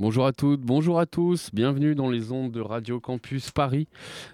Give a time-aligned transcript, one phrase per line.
[0.00, 3.86] Bonjour à toutes, bonjour à tous, bienvenue dans les ondes de Radio Campus Paris.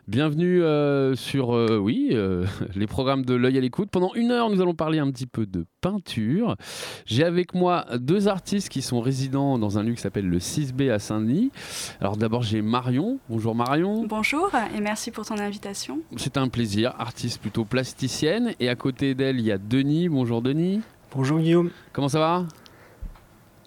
[0.07, 3.91] Bienvenue euh, sur, euh, oui, euh, les programmes de l'œil à l'écoute.
[3.91, 6.55] Pendant une heure, nous allons parler un petit peu de peinture.
[7.05, 10.89] J'ai avec moi deux artistes qui sont résidents dans un lieu qui s'appelle le 6B
[10.89, 11.51] à Saint-Denis.
[12.01, 13.19] Alors d'abord, j'ai Marion.
[13.29, 14.07] Bonjour Marion.
[14.07, 15.99] Bonjour et merci pour ton invitation.
[16.17, 18.53] C'est un plaisir, artiste plutôt plasticienne.
[18.61, 20.09] Et à côté d'elle, il y a Denis.
[20.09, 20.81] Bonjour Denis.
[21.13, 21.71] Bonjour Guillaume.
[21.93, 22.47] Comment ça va?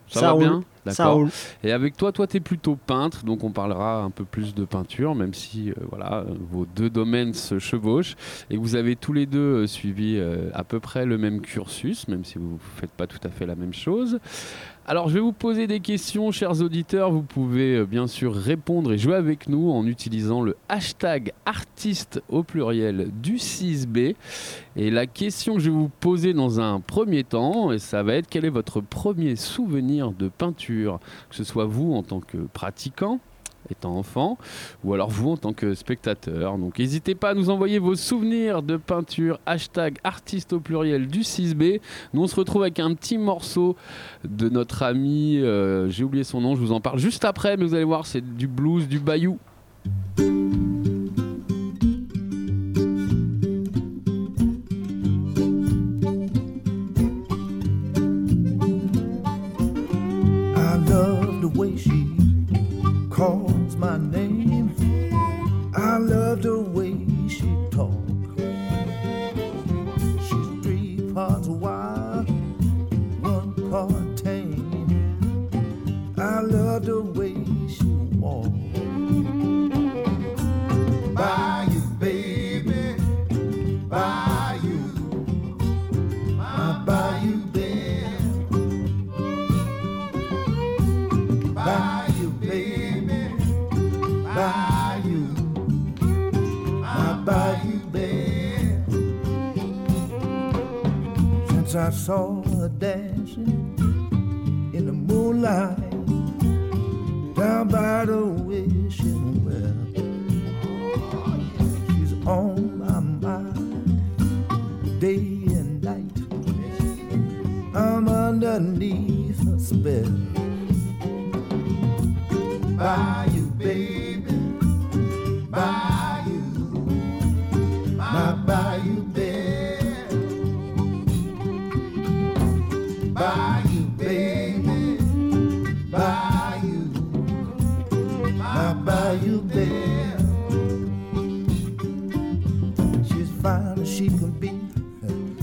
[0.10, 1.28] Ça va bien D'accord.
[1.64, 4.66] Et avec toi, toi, tu es plutôt peintre, donc on parlera un peu plus de
[4.66, 8.16] peinture, même si euh, voilà, euh, vos deux domaines se chevauchent
[8.50, 11.42] et que vous avez tous les deux euh, suivi euh, à peu près le même
[11.42, 14.20] cursus, même si vous ne faites pas tout à fait la même chose.
[14.92, 17.12] Alors, je vais vous poser des questions, chers auditeurs.
[17.12, 22.24] Vous pouvez euh, bien sûr répondre et jouer avec nous en utilisant le hashtag artiste
[22.28, 24.16] au pluriel du 6B.
[24.76, 28.16] Et la question que je vais vous poser dans un premier temps, et ça va
[28.16, 31.00] être quel est votre premier souvenir de peinture?
[31.30, 33.20] Que ce soit vous en tant que pratiquant,
[33.72, 34.38] étant enfant,
[34.84, 36.58] ou alors vous en tant que spectateur.
[36.58, 41.22] Donc n'hésitez pas à nous envoyer vos souvenirs de peinture, hashtag artiste au pluriel du
[41.22, 41.82] 6B.
[42.14, 43.76] Nous on se retrouve avec un petit morceau
[44.24, 47.66] de notre ami, euh, j'ai oublié son nom, je vous en parle juste après, mais
[47.66, 49.38] vous allez voir, c'est du blues, du bayou.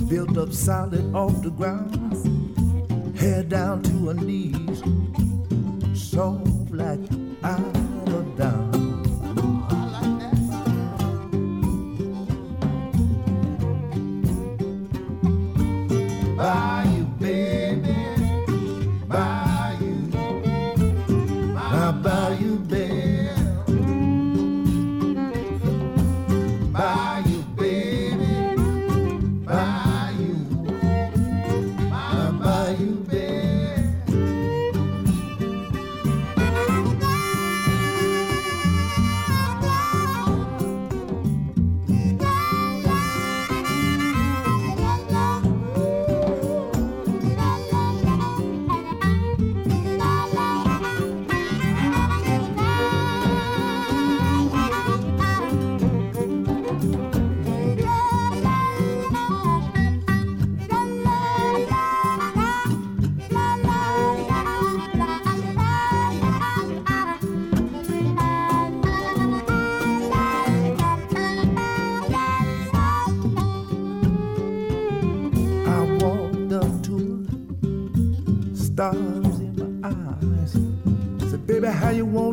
[0.09, 4.83] Built up solid off the ground, head down to her knees
[5.95, 7.01] soft like
[7.43, 7.96] idle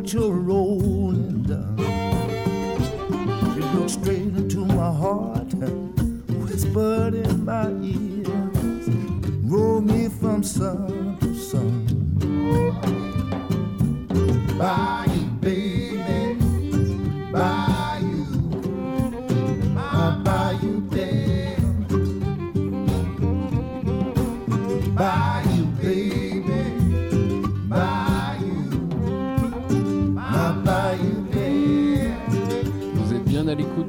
[0.07, 0.62] to rule.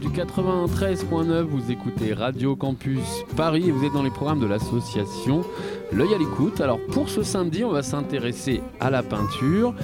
[0.01, 5.45] Du 93.9, vous écoutez Radio Campus Paris et vous êtes dans les programmes de l'association
[5.93, 6.61] L'œil à l'écoute.
[6.61, 9.75] Alors pour ce samedi, on va s'intéresser à la peinture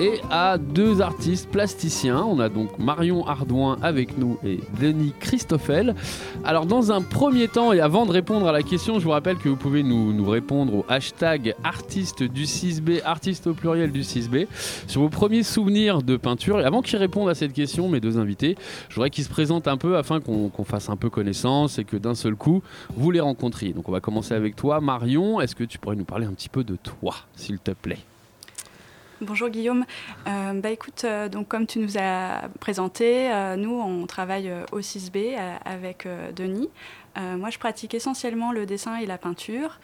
[0.00, 2.24] et à deux artistes plasticiens.
[2.24, 5.94] On a donc Marion Ardouin avec nous et Denis Christoffel.
[6.42, 9.36] Alors dans un premier temps et avant de répondre à la question, je vous rappelle
[9.36, 14.46] que vous pouvez nous, répondre au hashtag artiste du 6B, artiste au pluriel du 6B,
[14.86, 16.60] sur vos premiers souvenirs de peinture.
[16.60, 18.56] Et avant qu'ils répondent à cette question, mes deux invités,
[18.88, 21.96] je voudrais qu'ils se présentent un peu afin qu'on fasse un peu connaissance et que
[21.96, 22.62] d'un seul coup,
[22.96, 23.72] vous les rencontriez.
[23.72, 25.40] Donc on va commencer avec toi, Marion.
[25.40, 27.98] Est-ce que tu pourrais nous parler un petit peu de toi, s'il te plaît?
[29.22, 29.84] Bonjour Guillaume.
[30.26, 34.80] Euh, bah écoute, euh, donc comme tu nous as présenté, euh, nous on travaille au
[34.80, 36.70] 6B euh, avec Denis.
[37.16, 39.80] Moi je pratique essentiellement le dessin et la peinture.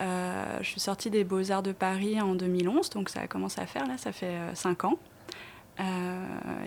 [0.00, 3.86] Je suis sortie des Beaux-Arts de Paris en 2011, donc ça a commencé à faire
[3.86, 4.98] là, ça fait 5 ans.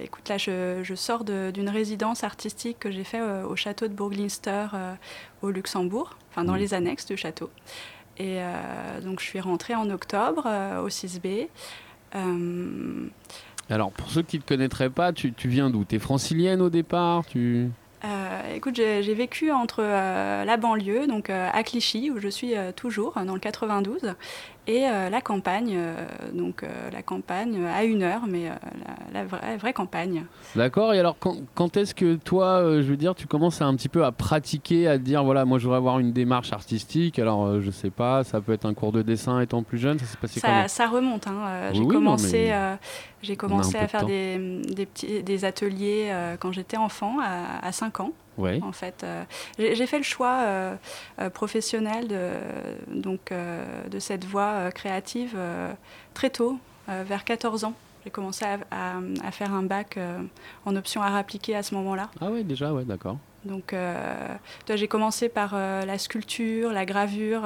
[0.02, 4.68] Écoute, là je, je sors d'une résidence artistique que j'ai fait au château de Bourglinster
[5.42, 6.60] au Luxembourg, enfin dans Mhm.
[6.60, 7.50] les annexes du château.
[8.18, 8.40] Et
[9.04, 10.48] donc je suis rentrée en octobre
[10.82, 11.50] au 6B.
[12.16, 13.08] Euh,
[13.70, 15.84] Alors pour ceux qui ne te connaîtraient pas, tu, tu viens d'où?
[15.84, 17.26] T'es francilienne au départ?
[17.26, 17.70] Tu...
[18.06, 22.54] euh, écoute, j'ai vécu entre euh, la banlieue, donc euh, à Clichy, où je suis
[22.76, 24.14] toujours, dans le 92,
[24.68, 25.96] et euh, la campagne, euh,
[26.34, 30.26] donc euh, la campagne à une heure, mais la, la vraie, vraie campagne.
[30.56, 33.76] D'accord, et alors quand, quand est-ce que toi, je veux dire, tu commences à un
[33.76, 37.62] petit peu à pratiquer, à dire, voilà, moi je voudrais avoir une démarche artistique, alors
[37.62, 40.18] je sais pas, ça peut être un cours de dessin étant plus jeune, ça s'est
[40.18, 40.68] passé Ça, comment?
[40.68, 41.28] ça remonte.
[41.28, 42.54] hein, j'ai oui, commencé,
[43.22, 47.72] j'ai commencé à faire des, des, petits, des ateliers euh, quand j'étais enfant, à, à
[47.72, 48.12] 5 ans.
[48.38, 48.60] Ouais.
[48.64, 49.24] En fait, euh,
[49.58, 50.76] j'ai fait le choix euh,
[51.20, 52.30] euh, professionnel de,
[53.02, 55.38] donc, de cette voie créative
[56.14, 57.74] très tôt, vers 14 ans.
[58.06, 60.20] J'ai commencé à, à- à faire un bac euh,
[60.66, 62.10] en option art appliqué à ce moment-là.
[62.22, 63.18] Ah ouais, déjà, ouais, d'accord.
[63.44, 64.06] Donc, euh,
[64.74, 67.42] j'ai commencé par euh, la sculpture, la gravure.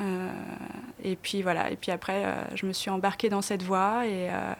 [0.00, 0.28] Euh,
[1.02, 4.28] et puis voilà, et puis après, euh, je me suis embarquée dans cette voie et,
[4.30, 4.52] euh,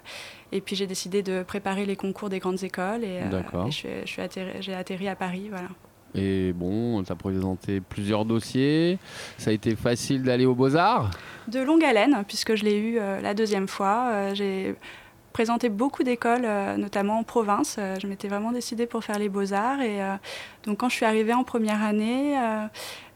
[0.52, 3.67] et puis j'ai décidé de préparer les concours des grandes écoles et, D'accord.
[3.67, 5.46] et je suis- je suis atterri- j'ai atterri à Paris.
[5.50, 5.69] Voilà.
[6.14, 8.99] Et bon, tu as présenté plusieurs dossiers,
[9.37, 11.11] ça a été facile d'aller aux Beaux-Arts?
[11.49, 14.08] De longue haleine, puisque je l'ai eu euh, la deuxième fois.
[14.12, 14.75] Euh, j'ai
[15.32, 17.76] présenté beaucoup d'écoles, euh, notamment en province.
[17.78, 19.80] Euh, je m'étais vraiment décidée pour faire les beaux-arts.
[19.80, 20.14] Et euh,
[20.64, 22.36] donc, quand je suis arrivée en première année,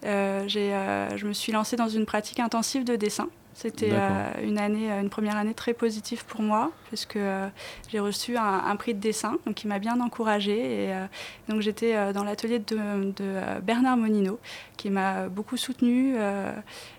[0.02, 0.72] j'ai,
[1.16, 3.28] je me suis lancée dans une pratique intensive de dessin.
[3.54, 3.92] C'était
[4.42, 7.18] une, année, une première année très positive pour moi, puisque
[7.90, 10.86] j'ai reçu un, un prix de dessin, donc qui m'a bien encouragée.
[10.86, 10.94] Et,
[11.48, 14.40] donc j'étais dans l'atelier de, de, Bernard Monino,
[14.78, 16.16] qui m'a beaucoup soutenue.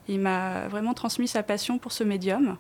[0.07, 2.57] il m'a vraiment transmis sa passion pour ce médium.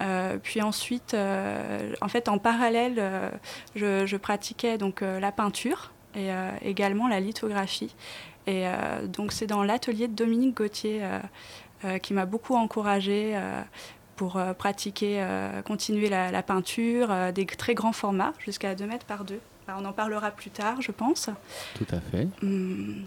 [0.00, 3.30] Euh, puis ensuite, euh, en fait, en parallèle, euh,
[3.74, 6.30] je, je pratiquais donc la peinture et
[6.62, 7.94] également la lithographie.
[8.46, 8.66] Et
[9.08, 11.02] donc, c'est dans l'atelier de Dominique Gauthier
[12.02, 13.36] qui m'a beaucoup encouragée
[14.14, 15.26] pour pratiquer,
[15.66, 19.40] continuer la, la peinture, des très grands formats, jusqu'à 2 mètres par 2.
[19.68, 21.30] on en parlera plus tard, je pense.
[21.74, 22.28] Tout à fait.
[22.44, 23.02] Hum,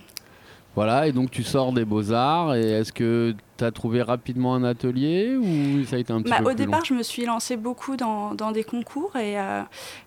[0.77, 4.63] Voilà, et donc tu sors des Beaux-Arts, et est-ce que tu as trouvé rapidement un
[4.63, 7.01] atelier ou ça a été un petit Bah, peu au plus départ, long je me
[7.01, 9.63] suis lancée beaucoup dans, dans des concours et euh,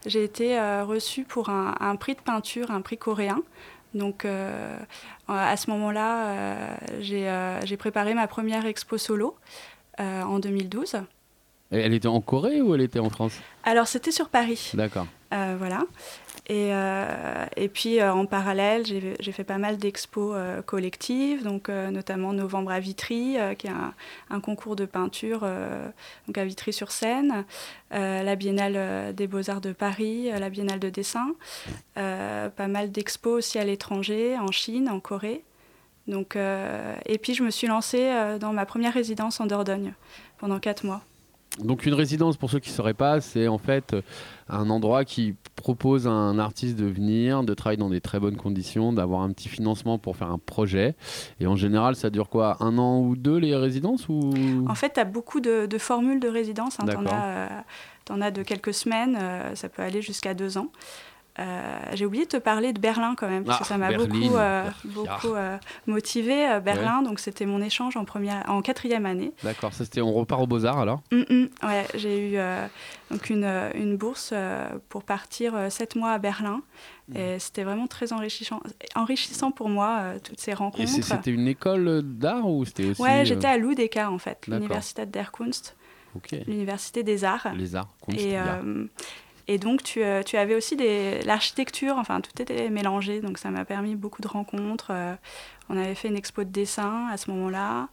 [0.07, 3.43] j'ai été euh, reçue pour un, un prix de peinture, un prix coréen.
[3.95, 4.79] Donc euh,
[5.27, 9.35] à ce moment-là, j'ai préparé ma première expo solo
[9.99, 10.99] en 2012.
[11.73, 13.33] Et Elle était en Corée ou elle était en France?
[13.65, 14.71] Alors c'était sur Paris.
[14.75, 15.09] D'accord.
[15.33, 15.85] Euh, voilà.
[16.49, 22.73] Et, euh, puis euh, en parallèle, j'ai fait pas mal d'expos collectives, donc notamment Novembre
[22.73, 23.73] à Vitry, qui est
[24.31, 25.47] un, concours de peinture
[26.27, 27.45] donc à Vitry-sur-Seine,
[27.91, 31.35] la Biennale des Beaux-Arts de Paris, la Biennale de dessin,
[31.95, 35.45] pas mal d'expos aussi à l'étranger, en Chine, en Corée.
[36.09, 39.93] Donc, et puis je me suis lancée dans ma première résidence en Dordogne
[40.39, 41.03] pendant quatre mois.
[41.59, 44.03] Donc une résidence, pour ceux qui ne sauraient pas, c'est en fait euh,
[44.49, 48.37] un endroit qui propose à un artiste de venir, de travailler dans des très bonnes
[48.37, 50.95] conditions, d'avoir un petit financement pour faire un projet.
[51.41, 52.57] Et en général, ça dure quoi?
[52.61, 54.33] Un an ou deux les résidences ou...
[54.69, 56.79] En fait, tu as beaucoup de, de, formules de résidence.
[56.81, 56.87] Hein.
[56.89, 57.49] Tu en, euh,
[58.21, 60.69] as de quelques semaines, euh, ça peut aller jusqu'à deux ans.
[61.39, 63.93] Euh, j'ai oublié de te parler de Berlin quand même, parce ah, que ça m'a
[63.93, 65.57] beaucoup, euh, beaucoup euh,
[65.87, 66.49] motivé.
[66.49, 67.05] euh, Berlin, ouais.
[67.05, 69.33] donc c'était mon échange en, première, en quatrième année.
[69.43, 71.03] D'accord, c'était on repart aux Beaux-Arts alors?
[71.13, 72.67] Mm -mm, Ouais, j'ai eu euh,
[73.11, 76.63] donc une, une bourse euh, pour partir sept mois à Berlin.
[77.09, 77.17] Mmh.
[77.17, 78.61] Et c'était vraiment très enrichissant,
[78.95, 80.99] enrichissant pour moi, toutes ces rencontres.
[80.99, 83.03] Et c'était une école d'art ou c'était aussi.
[83.03, 85.77] Ouais, j'étais à l'UDK en fait, l'Université der Kunst,
[86.17, 86.45] okay.
[86.47, 87.49] l'Université des Arts.
[87.57, 88.37] Les Arts, Kunst, et,
[89.51, 90.77] et donc, tu, euh, avais aussi
[91.25, 93.21] l'architecture, enfin, tout était mélangé.
[93.21, 94.91] Donc, ça m'a permis beaucoup de rencontres.
[94.91, 95.17] Euh,
[95.69, 97.89] on avait fait une expo de dessin à ce moment-là.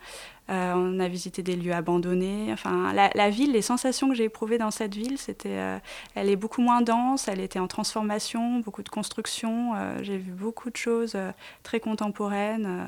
[0.52, 2.54] Euh, on a visité des lieux abandonnés.
[2.54, 5.80] Enfin, la, ville, les sensations que j'ai éprouvées dans cette ville, c'était,
[6.14, 9.74] elle est beaucoup moins dense, elle était en transformation, beaucoup de construction.
[10.04, 11.18] J'ai vu beaucoup de choses
[11.64, 12.88] très contemporaines.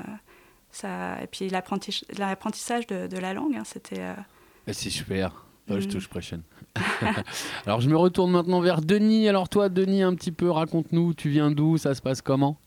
[0.84, 4.14] et puis l'apprentissage de, la langue, hein, c'était.
[4.68, 5.49] C'est super.
[5.68, 5.80] Mmh.
[5.80, 6.42] Je touche prochaine.
[7.66, 9.28] Alors je me retourne maintenant vers Denis.
[9.28, 11.14] Alors toi, Denis, un petit peu, raconte-nous.
[11.14, 12.58] Tu viens d'où Ça se passe comment?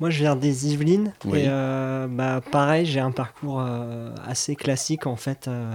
[0.00, 1.12] Moi, je viens des Yvelines.
[1.24, 1.40] Oui.
[1.40, 5.46] Et euh, bah, pareil, j'ai un parcours euh, assez classique en fait.
[5.46, 5.74] Euh,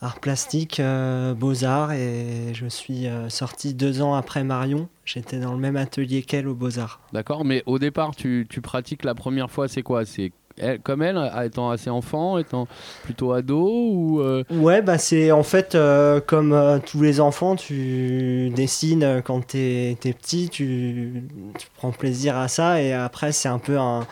[0.00, 1.92] art plastique, euh, beaux-arts.
[1.92, 4.88] Et je suis euh, sorti deux ans après Marion.
[5.04, 7.00] J'étais dans le même atelier qu'elle aux beaux-arts.
[7.12, 10.04] D'accord, mais au départ, tu, tu pratiques la première fois, c'est quoi?
[10.04, 12.68] C'est elle, comme elle, étant assez enfant, étant
[13.04, 14.44] plutôt ado ou euh...
[14.50, 19.96] Ouais, bah c'est en fait euh, comme euh, tous les enfants, tu dessines quand t'es
[20.04, 21.24] es petit, tu,
[21.76, 24.06] prends plaisir à ça et après c'est un peu un,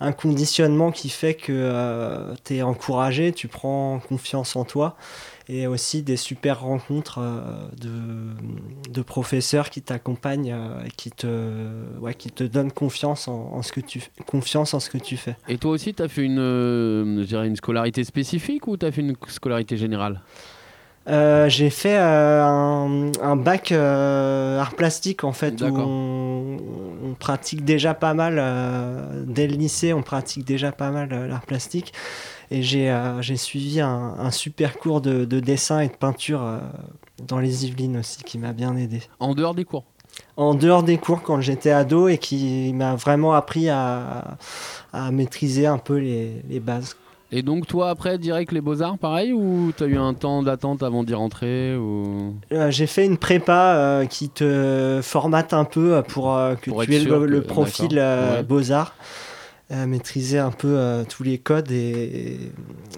[0.00, 4.96] un, conditionnement qui fait que t'es encouragé, tu prends confiance en toi
[5.48, 11.26] et aussi des super rencontres euh, de, de, professeurs qui t'accompagnent euh, et qui te,
[12.00, 15.36] ouais, qui te donnent confiance en, ce que tu, confiance en ce que tu fais.
[15.48, 19.00] Et toi aussi, tu as fait une, euh, une scolarité spécifique ou tu as fait
[19.00, 20.20] une scolarité générale?
[21.08, 26.56] Euh, j'ai fait euh, un, un, bac euh, art plastique en fait où on,
[27.04, 28.40] on, pratique déjà pas mal
[29.26, 31.92] dès le lycée on pratique déjà pas mal l'art plastique
[32.52, 36.60] et j'ai suivi un, un, super cours de, de, dessin et de peinture
[37.26, 39.02] dans les Yvelines aussi qui m'a bien aidé.
[39.18, 39.84] En dehors des cours
[40.36, 44.36] en dehors des cours quand j'étais ado et qui m'a vraiment appris à,
[44.92, 46.96] à, maîtriser un peu les, les bases.
[47.34, 50.82] Et donc toi après direct les beaux-arts pareil ou tu as eu un temps d'attente
[50.82, 52.34] avant d'y rentrer ou...
[52.52, 56.84] euh, J'ai fait une prépa euh, qui te formate un peu pour euh, que pour
[56.84, 57.46] tu aies le, que...
[57.46, 58.42] profil ouais.
[58.42, 58.94] beaux-arts.
[59.70, 62.38] maîtriser un peu tous les codes et,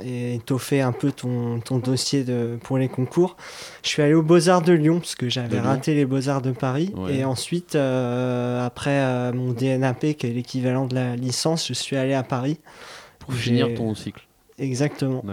[0.05, 3.37] et étoffer un peu ton, ton dossier de, pour les concours.
[3.85, 6.93] Je suis allé aux Beaux-Arts de Lyon parce que j'avais raté les Beaux-Arts de Paris.
[6.97, 7.19] Ouais.
[7.19, 12.25] Et ensuite, après mon DNAP qui est l'équivalent de la licence, je suis allé à
[12.25, 12.59] Paris
[13.25, 14.27] pour finir ton cycle.
[14.59, 15.25] Exactement.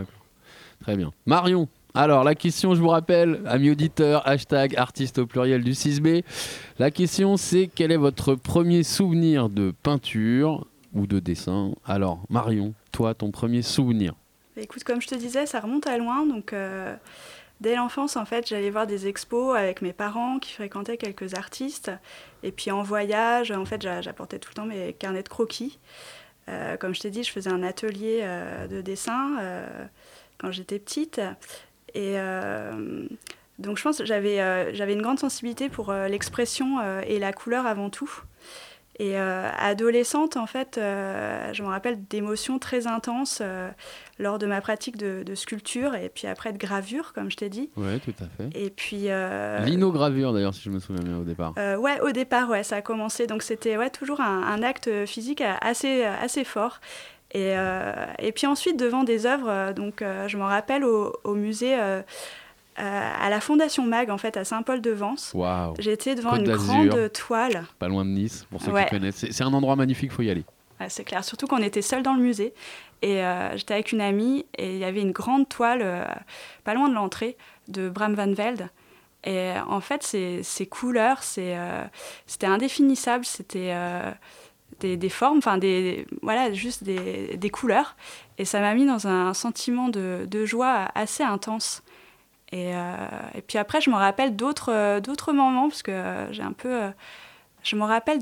[0.81, 1.11] Très bien.
[1.25, 6.23] Marion, alors la question, je vous rappelle, amis auditeurs, hashtag artiste au pluriel du 6B.
[6.79, 11.73] La question c'est quel est votre premier souvenir de peinture ou de dessin?
[11.85, 14.13] Alors Marion, toi, ton premier souvenir
[14.57, 16.53] Écoute, comme je te disais, ça remonte à loin, donc...
[16.53, 16.95] Euh...
[17.61, 21.91] Dès l'enfance, en fait, j'allais voir des expos avec mes parents qui fréquentaient quelques artistes.
[22.41, 25.77] Et puis en voyage, en fait, j'apportais tout le temps mes carnets de croquis.
[26.51, 29.65] Euh, comme je t'ai dit, je faisais un atelier euh, de dessin euh,
[30.37, 31.21] quand j'étais petite.
[31.93, 32.15] Et
[33.59, 38.09] donc je pense que j'avais une grande sensibilité pour l'expression et la couleur avant tout.
[38.99, 43.69] Et euh, adolescente, en fait, euh, je me rappelle d'émotions très intenses euh,
[44.19, 47.49] lors de ma pratique de, de, sculpture et puis après de gravure, comme je t'ai
[47.49, 47.69] dit.
[47.77, 48.49] Oui, tout à fait.
[48.53, 49.07] Et puis.
[49.65, 51.53] Linogravure, d'ailleurs, si je me souviens bien au départ.
[51.57, 53.27] ouais, au départ, ouais, ça a commencé.
[53.27, 56.79] Donc c'était ouais, toujours un, un, acte physique assez, assez fort.
[57.33, 57.53] Et,
[58.19, 61.77] et puis ensuite, devant des œuvres, donc je me rappelle au, au musée
[62.77, 65.33] à la Fondation Mag, en fait, à Saint-Paul-de-Vence.
[65.33, 65.75] Wow.
[65.77, 67.65] J'étais devant Côte une grande toile.
[67.79, 68.85] Pas loin de Nice, pour ceux ouais.
[68.85, 69.25] qui connaissent.
[69.29, 70.45] C'est un endroit magnifique, il faut y aller.
[70.79, 72.53] Ouais, c'est clair, surtout qu'on était seul dans le musée.
[73.01, 76.05] Et euh, j'étais avec une amie et il y avait une grande toile, euh,
[76.63, 77.35] pas loin de l'entrée,
[77.67, 78.69] de Bram van Velde.
[79.23, 83.71] Et en fait, ces, ces couleurs, c'était indéfinissable, c'était
[84.79, 87.95] des, des, formes, enfin, des, voilà, juste des, des, couleurs.
[88.39, 91.83] Et ça m'a mis dans un sentiment de, de joie assez intense.
[92.51, 92.95] Et, euh,
[93.33, 96.81] et, puis après, je me rappelle d'autres euh, moments, parce que euh, j'ai un peu...
[97.63, 98.19] je me rappelle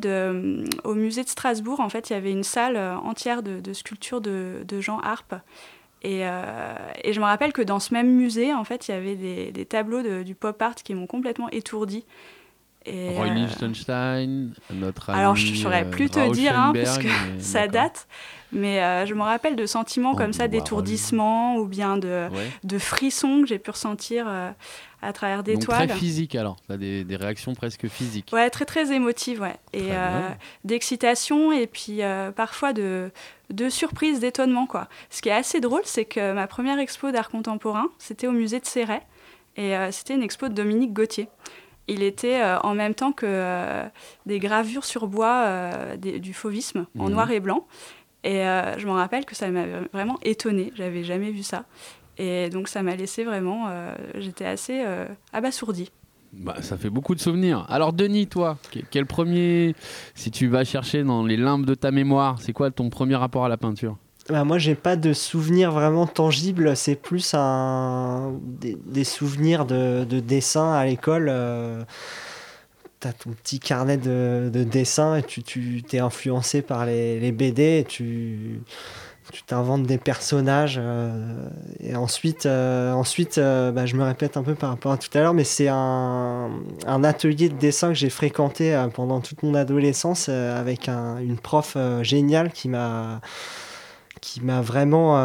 [0.83, 4.63] au musée de Strasbourg, en fait, il y avait une salle entière de, sculptures de,
[4.79, 5.35] Jean Harpe.
[6.03, 9.65] Et, je me rappelle que dans ce même musée, en fait, il y avait des,
[9.65, 12.05] tableaux du pop art qui m'ont complètement étourdie.
[12.85, 17.07] Et Roy Lichtenstein, notre ami Alors, je ne saurais plus te dire, hein, parce que
[17.39, 18.07] ça date.
[18.51, 22.49] Mais euh, je me rappelle de sentiments oh, comme ça, d'étourdissement ou bien de, ouais.
[22.63, 24.49] de frissons que j'ai pu ressentir euh,
[25.01, 25.87] à travers des Donc toiles.
[25.87, 28.29] Très physique alors, des, des, réactions presque physiques.
[28.33, 29.55] Ouais, très très émotives, ouais.
[29.73, 30.29] Et euh,
[30.63, 33.11] d'excitation et puis euh, parfois de,
[33.49, 34.87] de surprise, d'étonnement, quoi.
[35.09, 38.59] Ce qui est assez drôle, c'est que ma première expo d'art contemporain, c'était au musée
[38.59, 39.05] de Céret.
[39.55, 41.27] Et euh, c'était une expo de Dominique Gauthier.
[41.89, 43.83] Il était en même temps que
[44.25, 47.01] des gravures sur bois des, du fauvisme mmh.
[47.01, 47.65] en noir et blanc.
[48.23, 51.65] Et euh, je me rappelle que ça m'avait vraiment étonnée, j'avais jamais vu ça.
[52.17, 55.91] Et donc ça m'a laissé vraiment, euh, j'étais assez euh, abasourdie.
[56.33, 57.65] Bah, ça fait beaucoup de souvenirs.
[57.69, 58.57] Alors Denis, toi,
[58.91, 59.73] quel premier,
[60.15, 63.45] si tu vas chercher dans les limbes de ta mémoire, c'est quoi ton premier rapport
[63.45, 63.97] à la peinture?
[64.29, 66.75] Bah, moi, j'ai pas de souvenirs vraiment tangibles.
[66.75, 71.27] C'est plus des, souvenirs de, de dessin à l'école.
[71.29, 71.83] Euh
[72.99, 77.79] tu as ton petit carnet de, de dessin et tu, t'es influencé par les, BD
[77.79, 78.61] et tu
[79.45, 81.47] t'inventes des personnages euh,
[81.79, 85.15] et ensuite euh, ensuite euh, bah, je me répète un peu par rapport à tout
[85.15, 86.49] à l'heure mais c'est un,
[86.87, 92.51] atelier de dessin que j'ai fréquenté pendant toute mon adolescence avec un, une prof géniale
[92.51, 93.21] qui m'a
[94.21, 95.15] qui m'a vraiment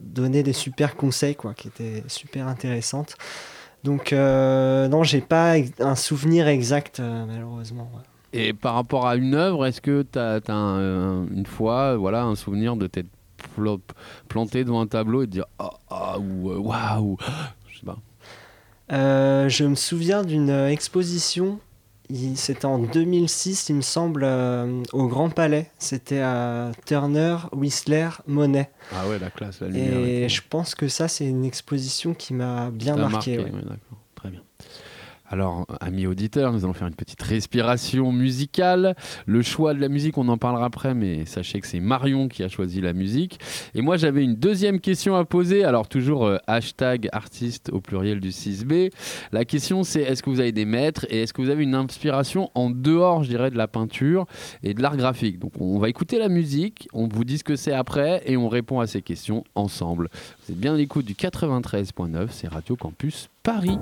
[0.00, 3.16] donné des super conseils quoi qui étaient super intéressantes
[3.84, 7.90] donc euh, non, j'ai pas un souvenir exact euh, malheureusement.
[7.94, 8.02] Ouais.
[8.32, 12.22] Et par rapport à une œuvre, est-ce que tu as, as un, une fois voilà,
[12.22, 13.08] un souvenir de t'être
[14.28, 17.16] planté devant un tableau et de dire ah oh, oh, ou waouh,
[17.68, 17.98] je sais pas.
[18.92, 21.58] Euh, je me souviens d'une exposition
[22.36, 25.70] c'était en 2006, il me semble, euh, au Grand Palais.
[25.78, 28.70] C'était à Turner, Whistler, Monet.
[28.92, 29.98] Ah ouais, la classe, la lumière.
[29.98, 33.36] Et, et je pense que ça, c'est une exposition qui m'a bien marqué.
[33.36, 33.44] marqué ouais.
[33.44, 33.99] Ouais, Très bien.
[35.32, 38.96] Alors, amis auditeurs, nous allons faire une petite respiration musicale.
[39.26, 42.42] Le choix de la musique, on en parlera après, mais sachez que c'est Marion qui
[42.42, 43.38] a choisi la musique.
[43.76, 45.62] Et moi, j'avais une deuxième question à poser.
[45.62, 48.90] Alors, toujours euh, hashtag artiste au pluriel du 6B.
[49.30, 51.76] La question, c'est est-ce que vous avez des maîtres et est-ce que vous avez une
[51.76, 54.26] inspiration en dehors, je dirais, de la peinture
[54.64, 55.38] et de l'art graphique?
[55.38, 58.48] Donc, on va écouter la musique, on vous dit ce que c'est après et on
[58.48, 60.08] répond à ces questions ensemble.
[60.44, 63.78] Vous êtes bien à l'écoute du 93.9, c'est Radio Campus Paris.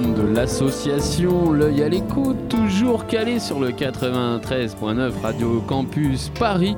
[0.00, 6.76] De l'association L'œil à l'écoute, toujours calé sur le 93.9 Radio Campus Paris.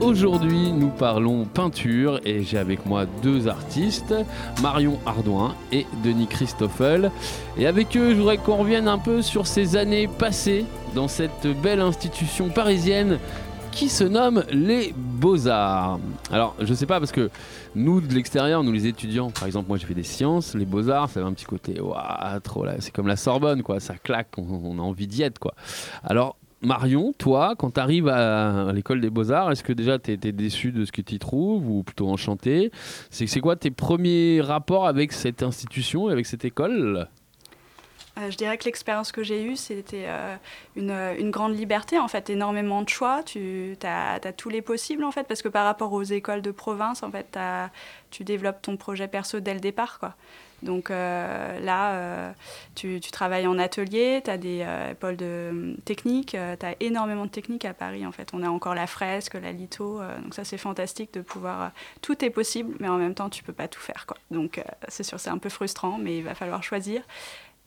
[0.00, 4.14] Aujourd'hui, nous parlons peinture et j'ai avec moi deux artistes,
[4.62, 7.10] Marion Ardouin et Denis Christoffel.
[7.58, 11.46] Et avec eux, je voudrais qu'on revienne un peu sur ces années passées dans cette
[11.62, 13.18] belle institution parisienne
[13.72, 15.98] qui se nomme les Beaux-Arts.
[16.30, 17.30] Alors, je sais pas parce que
[17.74, 21.10] nous de l'extérieur, nous les étudiants, par exemple, moi j'ai fait des sciences, les Beaux-Arts,
[21.10, 24.28] ça a un petit côté, waouh, trop là, c'est comme la Sorbonne, quoi, ça claque,
[24.36, 25.54] on, a envie d'y être, quoi.
[26.04, 30.32] Alors, Marion, toi, quand tu arrives à, l'école des Beaux-Arts, est-ce que déjà tu étais
[30.32, 32.70] déçu de ce que tu y trouves ou plutôt enchanté?
[33.10, 37.08] C'est c'est quoi tes premiers rapports avec cette institution et avec cette école?
[38.18, 40.36] Euh, je dirais que l'expérience que j'ai eue, c'était euh,
[40.76, 43.22] une, grande liberté, en fait, énormément de choix.
[43.22, 47.02] Tu as, tous les possibles, en fait, parce que par rapport aux écoles de province,
[47.02, 47.38] en fait,
[48.10, 50.14] tu développes ton projet perso dès le départ, quoi.
[50.62, 52.34] Donc euh, là,
[52.76, 54.64] tu, travailles en atelier, tu as des
[55.00, 58.28] pôles de techniques, tu as énormément de techniques à Paris, en fait.
[58.32, 61.72] On a encore la fresque, la litho, donc ça, c'est fantastique de pouvoir...
[62.00, 64.18] tout est possible, mais en même temps, tu peux pas tout faire, quoi.
[64.30, 67.02] Donc c'est sûr, c'est un peu frustrant, mais il va falloir choisir.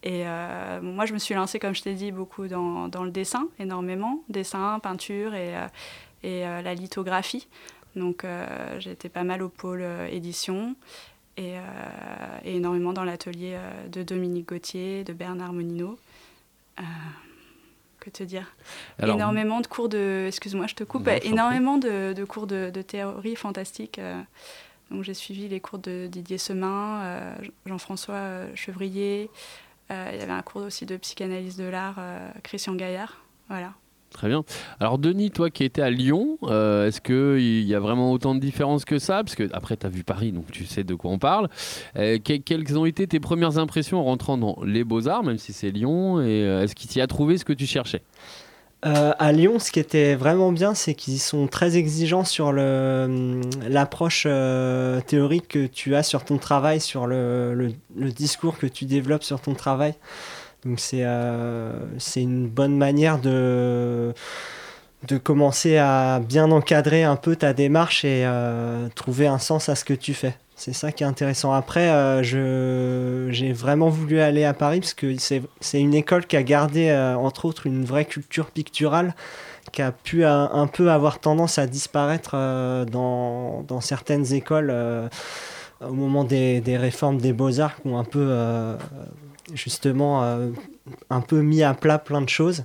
[0.08, 3.10] Et euh, moi, je me suis lancée, comme je t'ai dit, beaucoup dans, dans le
[3.10, 4.22] dessin, énormément.
[4.30, 5.68] Dessin, peinture et, euh,
[6.22, 7.48] et euh, la lithographie.
[7.96, 8.24] Donc,
[8.86, 10.76] été pas mal au pôle édition
[11.38, 11.54] et,
[12.44, 13.58] et énormément dans l'atelier
[13.90, 15.98] de Dominique Gauthier, de Bernard Monino.
[18.02, 18.54] Que te dire?
[19.00, 20.26] Alors- Énormément de cours de...
[20.28, 21.08] Excuse-moi, je te coupe.
[21.08, 24.02] Non, énormément de, de cours de, de théorie fantastique.
[24.92, 27.34] donc j'ai suivi les cours de Didier Semin,
[27.66, 29.30] Jean-François Chevrier.
[29.92, 33.22] Euh, il y avait un cours aussi de psychanalyse de l'art, euh, Christian Gaillard.
[33.50, 33.74] Voilà.
[34.12, 34.44] Très bien.
[34.80, 38.40] Alors Denis, toi qui étais à Lyon, euh, est-ce qu'il y a vraiment autant de
[38.40, 39.24] différences que ça?
[39.24, 41.50] Parce que après, tu as vu Paris, donc tu sais de quoi on parle.
[41.96, 45.70] Que- quelles ont été tes premières impressions en rentrant dans les Beaux-Arts, même si c'est
[45.70, 48.02] Lyon Et est-ce qu'il t'y a trouvé ce que tu cherchais?
[48.86, 53.42] Euh, à Lyon, ce qui était vraiment bien, c'est qu'ils sont très exigeants sur le-
[53.68, 59.24] l'approche euh, théorique que tu as sur ton travail, sur le, discours que tu développes
[59.24, 59.96] sur ton travail.
[60.66, 61.74] Donc c'est euh,
[62.16, 64.14] une bonne manière de,
[65.08, 69.76] de commencer à bien encadrer un peu ta démarche et euh, trouver un sens à
[69.76, 70.36] ce que tu fais.
[70.58, 71.52] C'est ça qui est intéressant.
[71.52, 76.38] Après, euh, je- j'ai vraiment voulu aller à Paris parce que c'est une école qui
[76.38, 79.16] a gardé, euh, entre autres, une vraie culture picturale
[79.74, 82.36] qui a pu euh, un peu avoir tendance à disparaître
[82.90, 84.74] dans, dans certaines écoles
[85.82, 88.34] au moment des, des réformes des beaux-arts qui ont un peu,
[89.54, 90.24] justement,
[91.10, 92.64] un peu mis à plat plein de choses.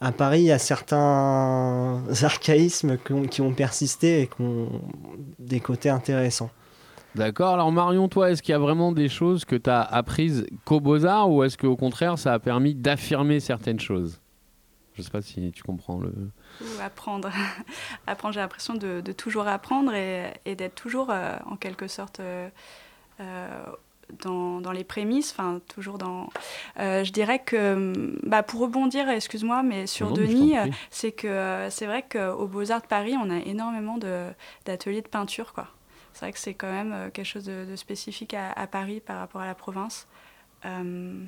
[0.00, 4.68] À Paris, il y a certains archaïsmes qui ont, qui ont persisté et qui ont
[5.38, 6.50] des côtés intéressants.
[7.14, 7.54] D'accord.
[7.54, 10.80] Alors Marion, toi, est-ce qu'il y a vraiment des choses que tu as apprises qu'aux
[10.80, 14.20] Beaux-Arts ou est-ce qu'au contraire, ça a permis d'affirmer certaines choses?
[14.94, 16.12] Je sais pas si tu comprends le...
[16.60, 17.30] Ou apprendre.
[18.06, 22.20] apprendre, j'ai l'impression de, de toujours apprendre et, et d'être toujours, euh, en quelque sorte,
[22.20, 22.48] euh,
[23.20, 23.48] euh,
[24.22, 26.28] dans, dans les prémices, enfin, toujours dans...
[26.76, 30.54] Je dirais que, bah, pour rebondir, excuse-moi, mais sur Non, Denis,
[30.90, 34.26] c'est que c'est vrai qu'aux Beaux-Arts de Paris, on a énormément de-
[34.66, 35.68] d'ateliers de, peinture, quoi.
[36.12, 39.18] C'est vrai que c'est quand même euh, quelque chose de, spécifique à, à Paris par
[39.18, 40.06] rapport à la province.
[40.64, 41.24] Euh,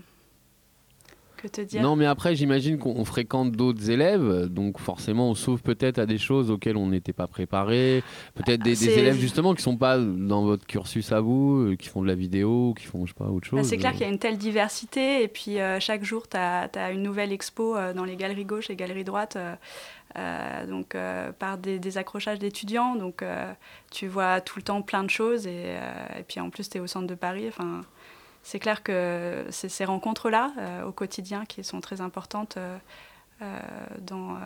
[1.43, 5.35] que te dire Non, mais après, j'imagine qu'on on fréquente d'autres élèves, donc forcément, on
[5.35, 8.03] s'ouvre peut-être à des choses auxquelles on n'était pas préparé.
[8.35, 12.03] Peut-être des, élèves justement qui sont pas dans votre cursus à vous, euh, qui font
[12.03, 13.59] de la vidéo, qui font, je sais pas, autre chose.
[13.59, 16.37] Bah, c'est clair qu'il y a une telle diversité et puis euh, chaque jour tu
[16.37, 19.37] as, une nouvelle expo euh, dans les galeries gauche et galeries droite
[20.19, 23.51] euh, donc euh, par des, des accrochages d'étudiants donc euh,
[23.91, 25.79] tu vois tout le temps plein de choses et,
[26.19, 27.81] et puis en plus tu es au centre de Paris enfin
[28.43, 30.53] c'est clair que c'est ces rencontres là
[30.87, 32.79] au quotidien qui sont très importantes euh,
[33.43, 33.59] euh,
[34.11, 34.37] euh,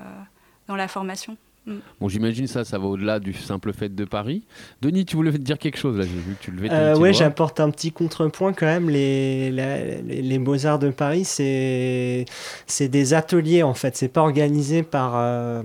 [0.68, 1.74] dans la formation Mm.
[2.00, 4.44] Bon, j'imagine ça, ça va au-delà du simple fait de Paris.
[4.83, 7.11] Denis, tu voulais dire quelque chose là, j'ai vu que tu levais ton Euh, doigt.
[7.11, 8.88] j'apporte un petit contrepoint quand même.
[8.88, 12.24] Les, la- les, les Beaux-Arts de Paris, c'est
[12.66, 13.96] c'est des ateliers en fait.
[13.96, 15.62] C'est pas organisé par, euh,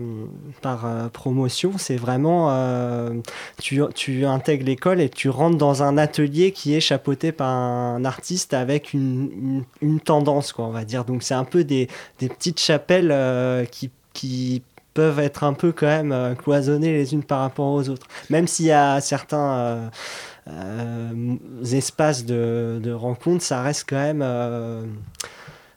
[0.63, 1.73] par euh, promotion.
[1.77, 2.47] C'est vraiment.
[2.51, 3.11] euh,
[3.61, 8.03] tu, tu intègres l'école et tu rentres dans un atelier qui est chapeauté par un
[8.05, 11.05] artiste avec une, une, une tendance, quoi, on va dire.
[11.05, 11.87] Donc c'est un peu des,
[12.19, 13.91] des petites chapelles euh, qui.
[14.13, 18.07] qui peuvent être un peu quand même euh, cloisonnées les unes par rapport aux autres.
[18.29, 19.89] Même s'il y a certains euh,
[20.49, 21.35] euh,
[21.71, 24.25] espaces de, de ça reste quand même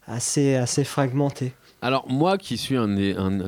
[0.06, 1.52] assez, assez fragmenté.
[1.84, 2.96] Alors moi qui suis un,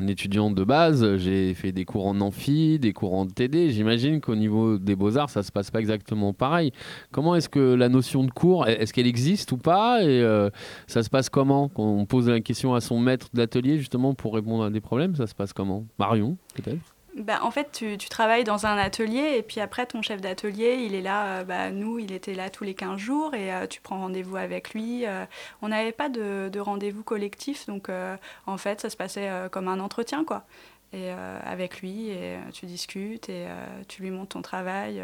[0.09, 4.35] étudiant de base, j'ai fait des cours en amphi, des cours en TD, j'imagine qu'au
[4.35, 6.70] niveau des beaux-arts ça se passe pas exactement pareil.
[7.12, 10.51] Comment est-ce que la notion de cours, est-ce qu'elle existe ou pas Et euh,
[10.87, 11.70] ça se passe comment?
[11.70, 15.16] Quand on pose la question à son maître d'atelier justement pour répondre à des problèmes,
[15.16, 15.87] ça se passe comment?
[15.99, 16.96] Marion peut-être?
[17.16, 20.94] Bah, en fait, tu, travailles dans un atelier et puis après, ton chef d'atelier, il
[20.94, 23.81] est là, euh, bah, nous, il était là tous les 15 jours et euh, tu
[23.81, 25.07] prends rendez-vous avec lui.
[25.07, 25.24] euh,
[25.62, 29.66] on n'avait pas de, de rendez-vous collectif, donc euh, en fait, ça se passait comme
[29.68, 30.44] un entretien, quoi.
[30.92, 33.46] Et avec lui, et tu discutes et
[33.88, 35.02] tu lui montres ton travail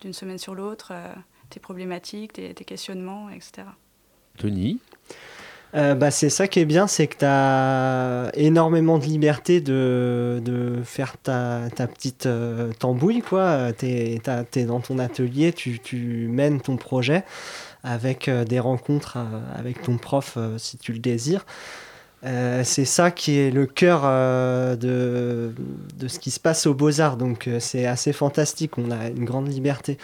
[0.00, 0.92] d'une semaine sur l'autre,
[1.48, 3.68] tes problématiques, tes, tes questionnements, etc.
[4.36, 4.80] Tony
[5.74, 10.42] Euh, bah, c'est ça qui est bien, c'est que tu as énormément de liberté de,
[10.44, 13.22] de faire ta, ta petite euh, tambouille.
[13.78, 14.20] Tu es,
[14.66, 17.24] dans ton atelier, tu, tu mènes ton projet
[17.84, 21.46] avec euh, des rencontres euh, avec ton prof si tu le désires.
[22.24, 25.52] C'est ça qui est le cœur de,
[25.98, 27.16] de ce qui se passe aux beaux-arts.
[27.16, 29.98] Donc c'est assez fantastique, on a une grande liberté.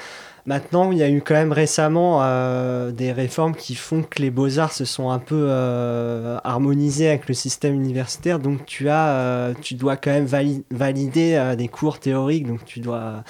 [0.49, 4.31] Maintenant, il y a eu quand même récemment euh, des réformes qui font que les
[4.31, 8.39] beaux-arts se sont un peu euh, harmonisés avec le système universitaire.
[8.39, 12.47] Donc tu, as, euh, tu dois quand même vali- valider des cours théoriques.
[12.47, 13.25] Donc tu dois,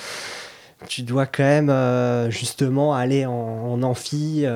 [0.87, 4.47] tu dois quand même justement aller en, en amphi,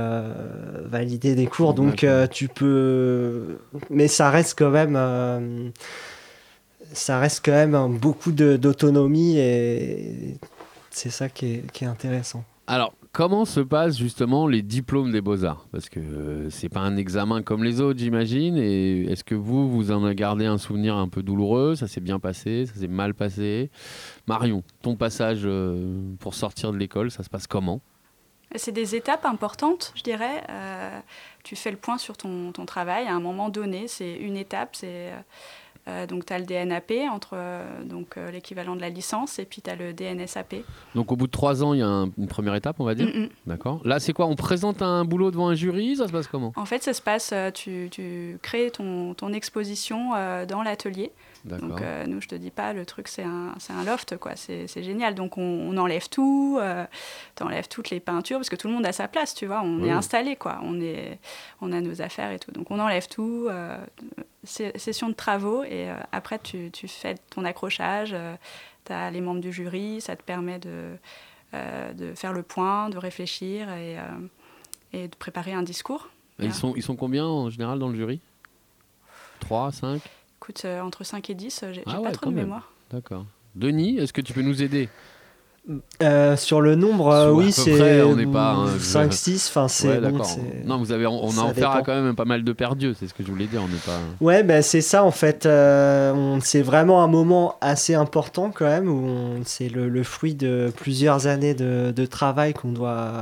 [0.84, 1.74] valider des cours.
[1.74, 3.58] Donc tu peux...
[3.90, 5.72] Mais ça reste quand même...
[6.92, 10.36] ça reste quand même beaucoup d'autonomie et
[10.92, 12.44] c'est ça qui est, qui est intéressant.
[12.72, 15.66] Alors, comment se passent justement les diplômes des beaux-arts?
[15.72, 18.56] Parce que euh, c'est pas un examen comme les autres, j'imagine.
[18.56, 21.74] Et est-ce que vous, vous en avez gardé un souvenir un peu douloureux?
[21.74, 23.70] Ça s'est bien passé Ça s'est mal passé?
[24.26, 27.82] Marion, ton passage euh, pour sortir de l'école, ça se passe comment?
[28.54, 30.42] C'est des étapes importantes, je dirais.
[30.48, 30.98] Euh,
[31.44, 33.86] tu fais le point sur ton, ton travail à un moment donné.
[33.86, 34.76] C'est une étape.
[34.76, 35.12] C'est
[35.88, 39.44] euh, donc tu as le DNAP entre euh, donc euh, l'équivalent de la licence et
[39.44, 40.54] puis tu as le DNSAP.
[40.94, 42.94] Donc, au bout de trois ans, il y a un- une première étape, on va
[42.94, 43.28] dire Mm, mm.
[43.46, 43.80] D'accord.
[43.84, 44.26] Là, c'est quoi?
[44.26, 45.96] On présente un boulot devant un jury?
[45.96, 46.52] Ça se passe comment?
[46.56, 47.34] En fait, ça se passe.
[47.54, 50.10] Tu, tu crées ton, ton exposition
[50.48, 51.10] dans l'atelier.
[51.44, 54.36] Donc euh, nous, je te dis pas, le truc c'est un, loft, quoi.
[54.36, 55.14] C'est génial.
[55.14, 56.84] Donc on, on enlève tout, euh,
[57.34, 59.62] t'enlèves toutes les peintures parce que tout le monde a sa place, tu vois.
[59.62, 60.60] On est installé, quoi.
[60.62, 61.18] On est,
[61.60, 62.52] on a nos affaires et tout.
[62.52, 63.48] Donc on enlève tout.
[63.50, 63.76] euh,
[64.44, 68.14] session de travaux et euh, après tu, tu fais ton accrochage.
[68.84, 70.96] tu as les membres du jury, ça te permet de,
[71.54, 74.02] euh, de faire le point, de réfléchir et, euh,
[74.92, 76.08] et de préparer un discours.
[76.40, 78.20] Ils, sont, ils sont combien en général dans le jury?
[79.40, 80.00] 3, 5
[80.42, 82.44] Écoute, euh, entre 5 et 10, euh, j'ai Ah ouais, pas trop de même.
[82.46, 82.72] mémoire.
[82.92, 83.24] D'accord.
[83.54, 84.88] Denis, est-ce que tu peux nous aider?
[86.02, 89.68] Euh, sur le nombre, euh, oui, c'est près, on n'est pas, hein, je- 5-6, enfin
[89.68, 90.20] c'est Ouais, bon,
[90.64, 93.14] non, vous avez, on, on a affaire quand même pas mal de perdus, c'est ce
[93.14, 93.62] que je voulais dire.
[93.62, 94.00] On n'est pas.
[94.20, 95.46] Ouais, ben c'est ça en fait.
[95.46, 100.72] euh, c'est vraiment un moment assez important quand même où c'est le, le fruit de
[100.76, 103.12] plusieurs années de, de travail qu'on doit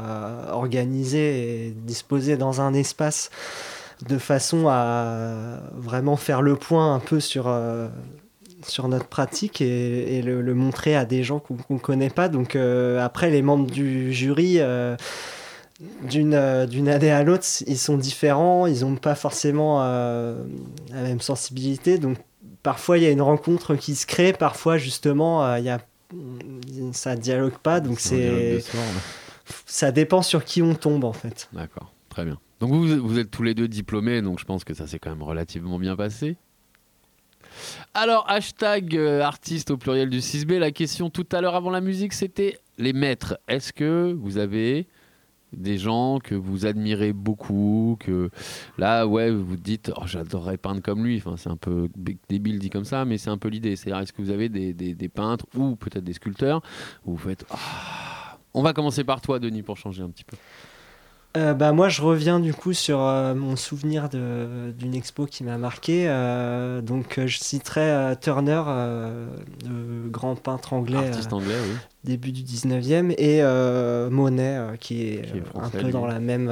[0.52, 3.28] organiser et disposer dans un espace
[4.08, 7.88] de façon à vraiment faire le point un peu sur, euh,
[8.66, 12.28] sur notre pratique et, et le, le montrer à des gens qu'on ne connaît pas.
[12.28, 14.56] Donc euh, après, les membres du jury...
[14.58, 14.96] euh,
[16.02, 21.22] d'une euh, d'une année à l'autre, ils sont différents, ils n'ont pas forcément la même
[21.22, 21.96] sensibilité.
[21.96, 22.18] Donc
[22.62, 25.80] parfois il y a une rencontre qui se crée, parfois justement il y a
[26.92, 27.80] ça dialogue pas.
[27.80, 28.62] Donc C'est
[29.64, 31.48] ça dépend sur qui on tombe en fait.
[31.54, 32.38] D'accord, très bien.
[32.60, 35.22] Donc vous, êtes tous les deux diplômés, donc je pense que ça s'est quand même
[35.22, 36.36] relativement bien passé.
[37.94, 41.80] Alors, hashtag euh, artiste au pluriel du 6B, la question tout à l'heure avant la
[41.80, 43.38] musique, c'était les maîtres.
[43.48, 44.86] Est-ce que vous avez
[45.52, 48.30] des gens que vous admirez beaucoup, que
[48.78, 51.16] là, ouais, vous dites, oh, j'adorerais peindre comme lui.
[51.16, 51.88] Enfin, c'est un peu
[52.28, 53.74] débile dit comme ça, mais c'est un peu l'idée.
[53.74, 56.62] C'est-à-dire, est-ce que vous avez des peintres ou peut-être des sculpteurs
[57.04, 58.38] où vous faites, Ah.
[58.54, 60.36] on va commencer par toi, Denis, pour changer un petit peu.
[61.36, 65.58] Euh, bah, moi, je reviens du coup sur euh, mon souvenir d'une expo qui m'a
[65.58, 66.06] marqué.
[66.08, 68.62] Euh, donc, je citerai Turner,
[69.64, 71.76] le grand peintre anglais, Artiste anglais, oui.
[72.04, 73.42] début du 19e, et
[74.10, 75.92] Monet, qui est, Qui est un peu lui.
[75.92, 76.50] dans la même,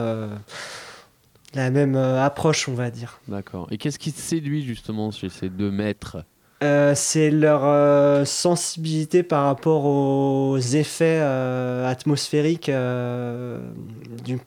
[1.55, 3.21] la même approche, on va dire.
[3.27, 3.67] D'accord.
[3.73, 6.25] Et qu'est-ce qui te séduit justement chez ces deux maîtres?
[6.65, 12.71] Euh, c'est leur euh, sensibilité par rapport aux effets euh, atmosphériques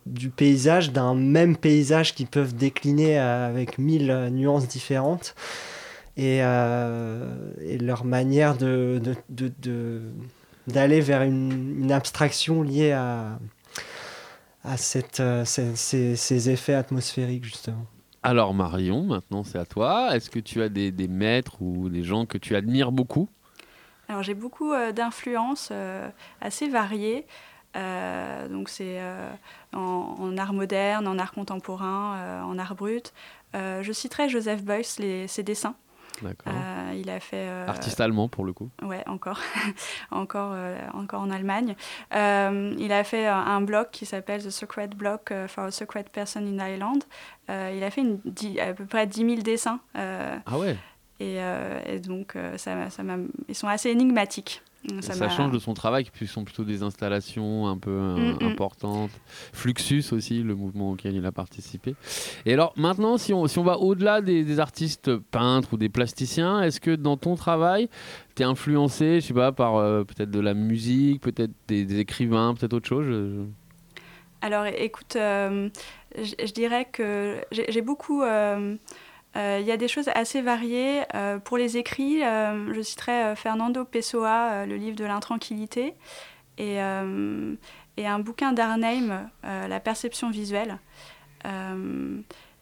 [0.05, 5.35] du, paysage, d'un même paysage qui peuvent décliner avec mille nuances différentes.
[6.17, 9.01] Et, leur manière de,
[10.67, 13.39] d'aller vers une, abstraction liée à,
[14.75, 17.85] ces effets atmosphériques, justement.
[18.23, 20.15] Alors Marion, maintenant c'est à toi.
[20.15, 23.29] Est-ce que tu as des, maîtres ou des gens que tu admires beaucoup?
[24.07, 26.07] Alors j'ai beaucoup euh, d'influences euh,
[26.39, 27.25] assez variées.
[27.75, 28.99] Euh, donc c'est
[29.73, 33.13] en, art moderne, en art contemporain, en art brut.
[33.53, 34.83] Je citerai Joseph Beuys,
[35.27, 35.75] ses dessins.
[36.21, 36.53] D'accord.
[36.55, 37.47] Euh, il a fait.
[37.47, 38.69] euh, Artiste allemand pour le coup.
[38.81, 39.39] Ouais, encore,
[40.11, 41.75] encore, euh, encore en Allemagne.
[42.11, 46.65] Il a fait un, blog qui s'appelle The Secret Blog for a Secret Person in
[46.65, 46.99] Ireland.
[47.49, 49.79] Il a fait une, dix- à peu près 10 000 dessins.
[49.95, 50.77] Ah ouais
[51.19, 51.37] et,
[51.85, 53.03] et donc, ça, ça
[53.47, 54.63] ils sont assez énigmatiques.
[55.01, 58.47] Ça, change de son travail, qui sont plutôt des installations un peu euh, Mm, mm.
[58.47, 59.11] importantes.
[59.53, 61.93] Fluxus aussi, le mouvement auquel il a participé.
[62.47, 65.89] Et alors maintenant, si on, si on va au-delà des, des artistes peintres ou des
[65.89, 67.89] plasticiens, est-ce que dans ton travail,
[68.35, 71.99] tu es influencé, je sais pas, par euh, peut-être de la musique, peut-être des, des
[71.99, 73.45] écrivains, peut-être autre chose je-
[74.41, 75.69] Alors écoute, euh,
[76.17, 78.23] je dirais que j'ai beaucoup...
[79.35, 81.03] euh, Il y a des choses assez variées.
[81.15, 85.93] Euh, pour les écrits, euh, je citerai Fernando Pessoa, le livre de l'intranquillité,
[86.57, 90.77] et, un bouquin d'Arnheim, La perception visuelle.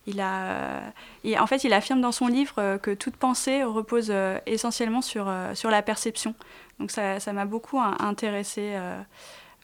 [0.05, 0.93] Il a,
[1.39, 4.13] en fait, il affirme dans son livre que toute pensée repose
[4.45, 6.33] essentiellement sur, sur la perception.
[6.79, 8.77] Donc ça m'a beaucoup hein, intéressé,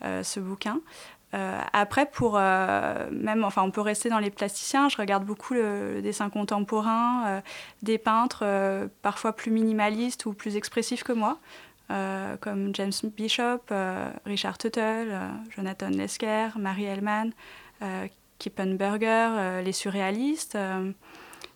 [0.02, 0.80] ce bouquin.
[1.36, 4.88] Euh, après, pour euh, même, enfin, on peut rester dans les plasticiens.
[4.90, 7.42] Je regarde beaucoup le, dessin contemporain, euh,
[7.82, 8.46] des peintres
[9.02, 11.40] parfois plus minimalistes ou plus expressifs que moi,
[12.42, 13.62] comme James Bishop,
[14.26, 15.20] Richard Tuttle,
[15.56, 17.32] Jonathan Lesker, Marie Hellman,
[18.40, 20.58] Kippenberger, les surréalistes.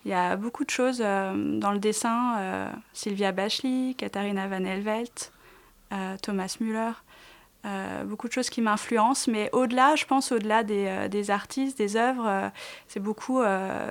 [0.04, 2.70] il y a beaucoup de choses dans le dessin.
[2.92, 5.32] Sylvia Bacheley, Katharina Van Helvelt,
[6.22, 6.92] Thomas Müller.
[7.66, 11.76] Euh, beaucoup de choses qui m'influencent, mais au-delà, je pense au-delà des, euh, des artistes,
[11.76, 12.48] des œuvres, euh,
[12.88, 13.42] c'est beaucoup,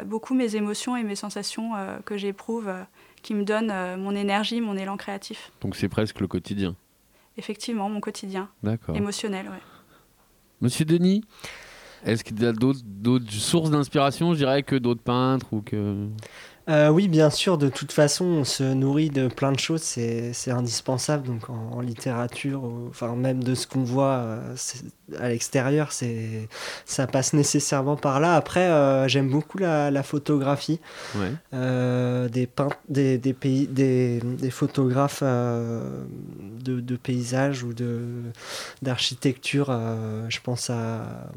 [0.06, 1.72] beaucoup mes émotions et mes sensations
[2.06, 2.72] que j'éprouve
[3.22, 5.52] qui me donnent mon énergie, mon élan créatif.
[5.62, 6.76] Donc c'est presque le quotidien.
[7.38, 8.96] Effectivement, mon quotidien D'accord.
[8.96, 9.48] émotionnel.
[9.48, 9.62] Ouais.
[10.62, 11.24] Monsieur Denis
[12.06, 16.08] est-ce qu'il y a d'autres d'autres sources d'inspiration, je dirais, que d'autres peintres ou que...
[16.70, 20.34] Euh, oui, bien sûr, de toute façon, on se nourrit de plein de choses, c'est
[20.34, 21.26] c'est indispensable.
[21.26, 24.56] Donc en, en littérature, ou- enfin même de ce qu'on voit euh,
[25.18, 26.48] à l'extérieur, c'est
[26.86, 28.36] ça passe nécessairement par là.
[28.36, 30.80] Après, euh, j'aime beaucoup la, la photographie,
[31.16, 31.32] Ouais.
[31.54, 38.02] Euh, des, peint- des, des, pays, des, des photographes de, de paysages ou de
[38.84, 39.72] d'architecture.
[40.30, 41.30] je pense à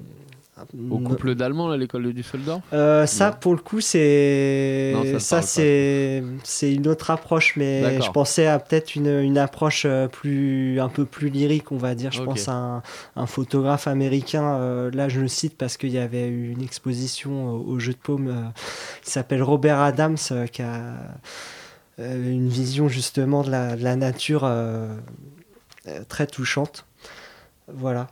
[0.91, 3.37] Au couple d'Allemands à l'école de Düsseldorf euh, ça, Non.
[3.41, 5.63] pour le coup, c'est ça ça,
[6.45, 10.91] c'est une autre approche, mais je pensais à peut-être une, une approche euh, plus un
[10.91, 12.13] peu plus lyrique, on va dire.
[12.13, 12.83] Je pense à un,
[13.17, 14.57] un photographe américain.
[14.57, 17.95] euh, là, je le cite parce qu'il y avait eu une exposition au, au Jeu
[17.95, 18.43] de Paume euh,
[19.03, 20.81] qui s'appelle Robert Adams, euh, qui a
[21.99, 24.51] une vision justement de la, de la nature
[26.09, 26.85] très touchante.
[27.73, 28.09] Voilà.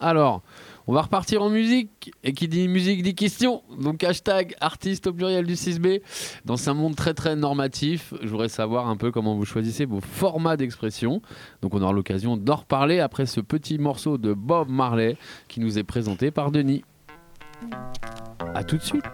[0.00, 0.42] Alors,
[0.88, 2.12] on va repartir en musique.
[2.24, 3.62] Et qui dit musique dit question.
[3.78, 6.00] Donc hashtag artiste au pluriel du 6B.
[6.46, 10.00] Dans un monde très très normatif, je voudrais savoir un peu comment vous choisissez vos
[10.00, 11.20] formats d'expression.
[11.60, 15.78] Donc on aura l'occasion d'en reparler après ce petit morceau de Bob Marley qui nous
[15.78, 16.82] est présenté par Denis.
[18.54, 19.04] A tout de suite.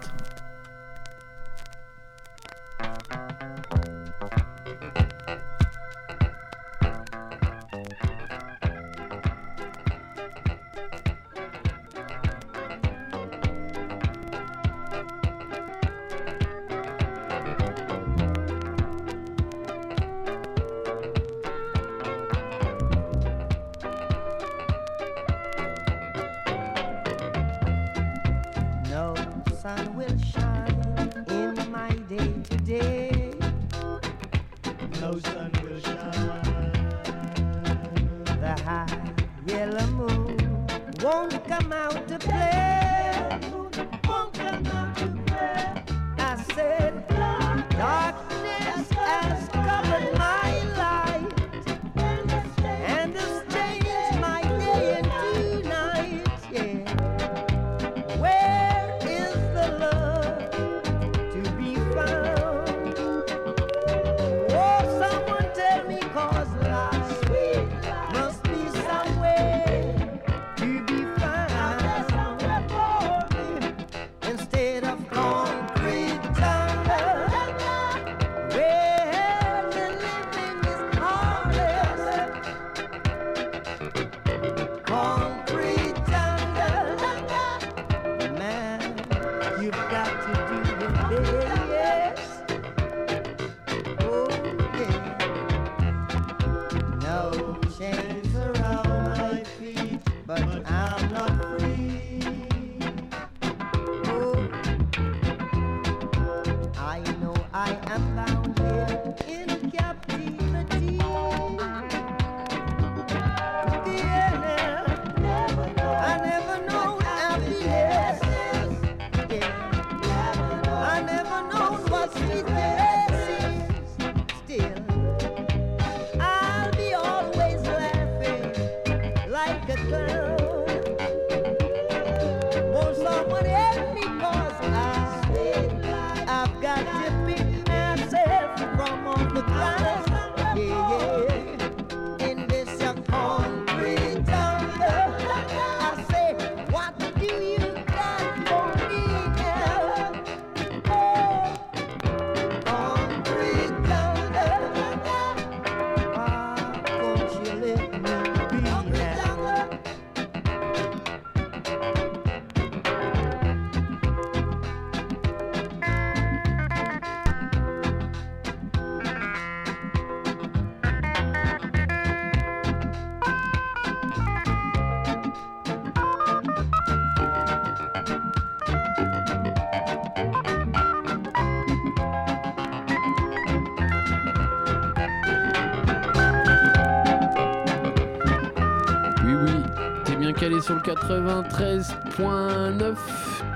[190.85, 192.95] 93.9.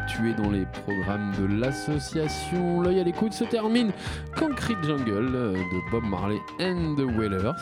[0.08, 3.92] Tu es dans les programmes de l'association L'œil à l'écoute se termine
[4.36, 7.54] Concrete Jungle de Bob Marley and the Wailers.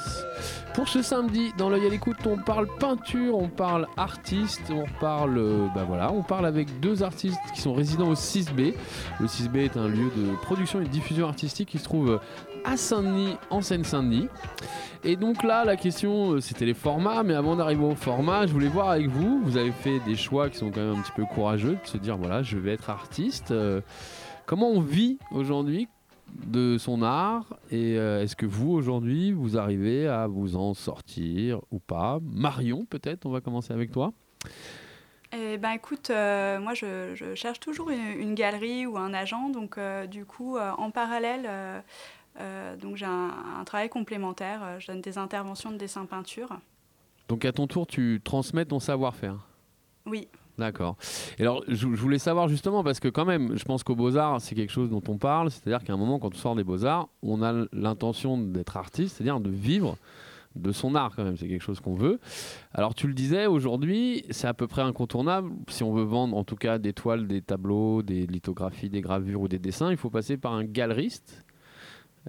[0.74, 5.38] Pour ce samedi, dans L'œil à l'écoute, on parle peinture, on parle artiste, on parle,
[5.38, 8.74] euh, bah voilà, on parle avec deux artistes qui sont résidents au 6B.
[9.20, 12.22] Le 6B est un lieu de production et de diffusion artistique qui se trouve
[12.68, 14.28] à Saint-Denis, en Seine-Saint-Denis.
[15.06, 18.52] Et donc là, la question, euh, c'était les formats, mais avant d'arriver au format, je
[18.52, 21.14] voulais voir avec vous, vous avez fait des choix qui sont quand même un petit
[21.14, 23.52] peu courageux, de se dire, voilà, je vais être artiste.
[23.52, 23.80] Euh,
[24.46, 25.88] comment on vit aujourd'hui
[26.46, 31.62] de son art et euh, est-ce que vous aujourd'hui vous arrivez à vous en sortir
[31.72, 32.20] ou pas?
[32.22, 34.12] Marion peut-être on va commencer avec toi
[35.32, 40.58] Eh ben écoute, moi je, cherche toujours une, galerie ou un agent, donc du coup
[40.58, 41.50] en parallèle,
[42.82, 44.62] donc j'ai un, un travail complémentaire.
[44.64, 46.50] euh, Je donne des interventions de dessin peinture.
[47.30, 49.38] donc à ton tour tu transmets ton savoir-faire
[50.06, 50.28] Oui.
[50.58, 50.96] D'accord.
[51.38, 54.42] Et alors, je, je voulais savoir justement, parce que quand même, je pense qu'aux Beaux-Arts,
[54.42, 57.10] c'est quelque chose dont on parle, c'est-à-dire qu'à un moment, quand on sort des Beaux-Arts,
[57.22, 59.98] on a l'intention d'être artiste, c'est-à-dire de vivre
[60.56, 62.20] de son art quand même, c'est quelque chose qu'on veut.
[62.74, 65.52] Alors tu le disais, aujourd'hui, c'est à peu près incontournable.
[65.68, 69.42] Si on veut vendre en tout cas des toiles, des tableaux, des lithographies, des gravures
[69.42, 71.46] ou des dessins, il faut passer par un galeriste.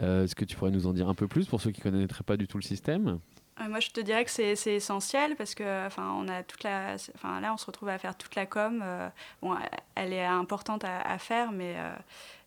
[0.00, 1.90] Euh, Est-ce que tu pourrais nous en dire un peu plus pour ceux qui ne
[1.90, 3.18] connaîtraient pas du tout le système
[3.60, 6.94] Euh, moi je te dirais que c'est essentiel parce que enfin on a toute la,
[7.16, 8.80] enfin là on se retrouve à faire toute la com.
[8.84, 9.08] euh,
[9.42, 9.56] bon,
[9.96, 11.92] elle est importante à, à faire, mais euh,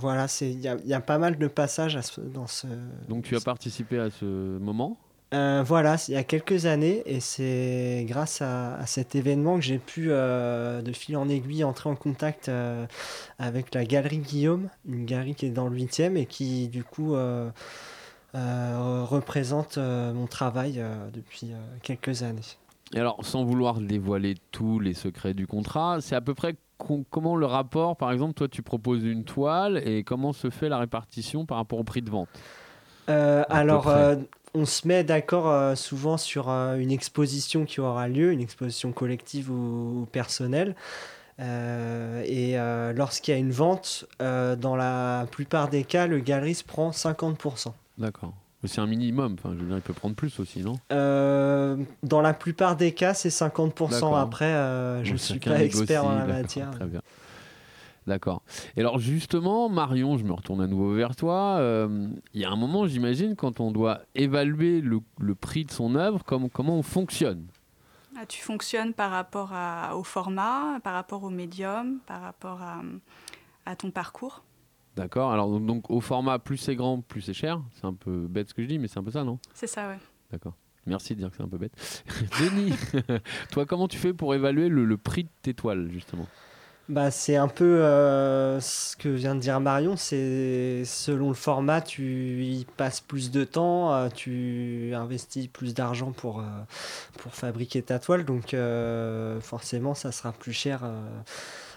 [0.00, 2.66] voilà, il y, a- il y a pas mal de passages à ce- dans ce.
[3.08, 4.24] Donc, tu as participé à ce
[4.58, 4.96] moment?
[5.32, 9.62] Euh, voilà, il y a quelques années, et c'est grâce à, à cet événement que
[9.62, 12.86] j'ai pu, euh, de fil en aiguille, entrer en contact euh,
[13.38, 17.14] avec la Galerie Guillaume, une galerie qui est dans le 8e et qui, du coup,
[18.34, 21.52] représente mon travail depuis
[21.82, 22.40] quelques années.
[22.94, 27.04] Et alors, sans vouloir dévoiler tous les secrets du contrat, c'est à peu près com-
[27.08, 30.76] comment le rapport, par exemple, toi tu proposes une toile et comment se fait la
[30.76, 32.28] répartition par rapport au prix de vente?
[33.08, 34.16] Euh, alors, euh,
[34.54, 38.92] on se met d'accord euh, souvent sur euh, une exposition qui aura lieu, une exposition
[38.92, 40.74] collective ou, ou personnelle.
[41.40, 42.56] Euh, et
[42.94, 47.72] lorsqu'il y a une vente, dans la plupart des cas, le galeriste prend 50%.
[47.98, 48.34] D'accord.
[48.64, 50.78] C'est un minimum, enfin, je veux dire, il peut prendre plus aussi, non?
[50.90, 53.90] Dans la plupart des cas, c'est 50%.
[53.90, 54.18] D'accord.
[54.18, 54.52] Après,
[55.02, 56.70] je ne suis pas expert en la matière.
[56.70, 57.00] Très bien.
[58.06, 58.42] D'accord.
[58.76, 61.56] Et alors justement, Marion, je me retourne à nouveau vers toi.
[61.60, 65.70] Euh, Il y a un moment, j'imagine, quand on doit évaluer le, le prix de
[65.70, 67.46] son œuvre, comme, comment on fonctionne?
[68.18, 72.82] Ah, tu fonctionnes par rapport à- au format, par rapport au médium, par rapport à,
[73.66, 74.42] à ton parcours?
[74.96, 77.62] D'accord Alors donc, donc, au format, plus c'est grand, plus c'est cher.
[77.74, 79.38] C'est un peu bête ce que je dis, mais c'est un peu ça, non?
[79.54, 79.98] C'est ça, ouais.
[80.30, 80.54] D'accord.
[80.86, 82.04] Merci de dire que c'est un peu bête.
[82.40, 82.74] Denis,
[83.52, 86.26] toi, comment tu fais pour évaluer le, le prix de tes toiles, justement?
[86.88, 91.80] Bah, c'est un peu euh, ce que vient de dire Marion, c'est selon le format,
[91.80, 96.42] tu y passes plus de temps, euh, tu investis plus d'argent pour, euh,
[97.18, 98.56] pour fabriquer ta toile, donc
[99.42, 100.82] forcément ça sera plus cher.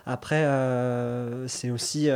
[0.08, 0.44] Après,
[1.48, 2.10] c'est aussi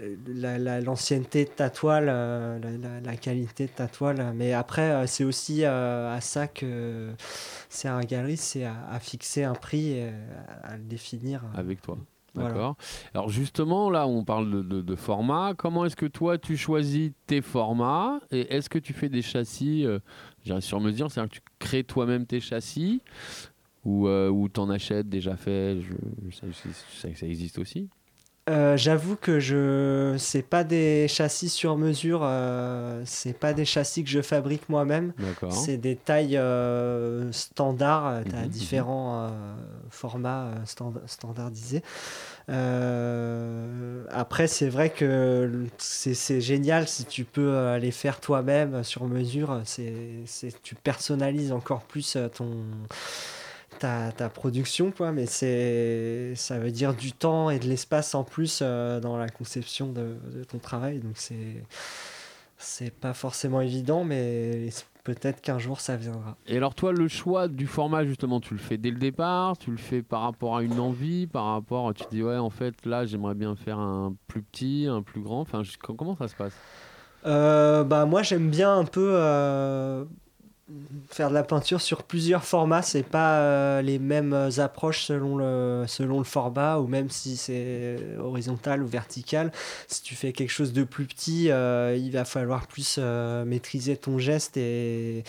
[0.00, 4.52] euh, la- la- l'ancienneté de ta toile, euh, la, la- qualité de ta toile, mais
[4.52, 7.10] après euh, c'est aussi euh, à ça que
[7.68, 10.08] c'est un galeriste, c'est à, à fixer un prix, et
[10.64, 11.42] à, à le définir.
[11.56, 11.96] avec toi.
[12.36, 12.48] Voilà.
[12.48, 12.76] D'accord.
[13.14, 15.54] Alors justement, là, on parle de, de- de format.
[15.56, 19.86] Comment est-ce que toi, tu choisis tes formats Et est-ce que tu fais des châssis,
[19.86, 20.00] euh,
[20.40, 23.00] je dirais sur mesure, c'est-à-dire que tu crées toi-même tes châssis
[23.84, 25.92] ou euh, ou t'en achètes déjà fait je,
[26.28, 27.88] je sais, je sais que ça existe aussi.
[28.50, 34.04] Euh, J'avoue que je c'est pas des châssis sur mesure, euh, c'est pas des châssis
[34.04, 35.14] que je fabrique moi-même.
[35.48, 38.22] C'est des tailles euh, standards.
[38.28, 39.54] Tu as Mhm, différents euh,
[39.88, 41.82] formats euh, stand- standardisés.
[42.50, 48.82] Euh, après, c'est vrai que c'est génial si tu peux euh, les faire toi-même euh,
[48.82, 49.62] sur mesure.
[49.64, 50.24] C'est
[50.62, 52.50] tu personnalises encore plus euh, ton
[53.78, 58.24] ta, ta production, quoi, mais c'est, ça veut dire du temps et de l'espace en
[58.24, 60.98] plus euh, dans la conception de, de ton travail.
[60.98, 61.64] Donc c'est,
[62.56, 64.68] c'est pas forcément évident, mais
[65.02, 66.36] peut-être qu'un jour ça viendra.
[66.46, 69.58] Et alors toi, le choix du format, justement, tu le fais dès le départ?
[69.58, 71.26] Tu le fais par rapport à une envie?
[71.26, 74.86] Par rapport, tu te dis, ouais, en fait, là, j'aimerais bien faire un plus petit,
[74.88, 75.40] un plus grand?
[75.40, 75.62] Enfin,
[75.96, 76.54] comment ça se passe?
[77.26, 80.04] Euh, bah moi j'aime bien un peu euh,
[81.10, 82.80] faire de la peinture sur plusieurs formats.
[82.82, 87.98] C'est pas euh, les mêmes approches selon le selon le format ou même si c'est
[88.18, 89.52] horizontal ou vertical.
[89.88, 93.96] Si tu fais quelque chose de plus petit, euh, il va falloir plus euh, maîtriser
[93.96, 95.24] ton geste et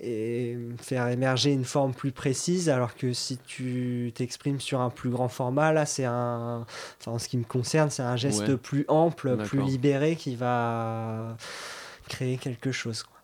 [0.00, 5.10] et faire émerger une forme plus précise alors que si tu t'exprimes sur un plus
[5.10, 6.64] grand format là c'est un
[7.00, 8.56] enfin en ce qui me concerne c'est un geste Ouais.
[8.56, 11.36] plus ample plus libéré qui va
[12.08, 13.17] créer quelque chose quoi.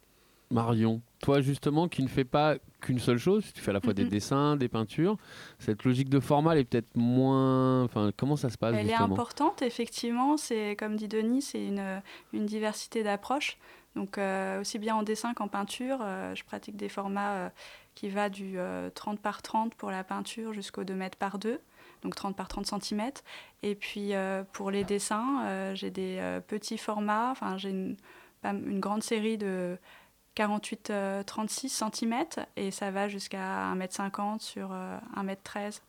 [0.54, 3.92] Marion, toi justement qui ne fais pas qu'une seule chose, tu fais à la fois
[3.92, 5.16] des dessins, des peintures,
[5.58, 7.84] cette logique de format elle est peut-être moins...
[7.84, 10.36] Enfin, comment ça se passe Elle est importante, effectivement.
[10.36, 12.02] C'est comme dit Denis, c'est une,
[12.32, 13.58] une diversité d'approches.
[13.96, 17.48] Donc euh, aussi bien en dessin qu'en peinture, euh, je pratique des formats euh,
[17.94, 21.60] qui va du euh, 30 par 30 pour la peinture jusqu'au 2 mètres par 2,
[22.02, 23.10] donc 30 par 30 cm.
[23.62, 27.96] Et puis euh, pour les dessins, euh, j'ai des euh, petits formats, enfin j'ai une,
[28.44, 29.78] une grande série de
[30.36, 32.24] 48-36 cm
[32.56, 35.80] et ça va jusqu'à 1m50 sur euh, 1m13.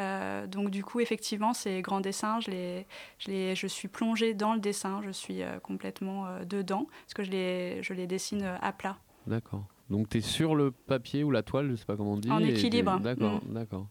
[0.00, 2.86] Euh, donc du coup, effectivement, ces grands dessins, je, les,
[3.18, 7.14] je, les, je suis plongée dans le dessin, je suis euh, complètement euh, dedans, parce
[7.14, 8.96] que je les, je les dessine euh, à plat.
[9.28, 9.64] D'accord.
[9.90, 12.30] Donc tu es sur le papier ou la toile, je sais pas comment on dit.
[12.30, 12.98] En équilibre.
[12.98, 13.52] D'accord, Mm.
[13.54, 13.86] d'accord.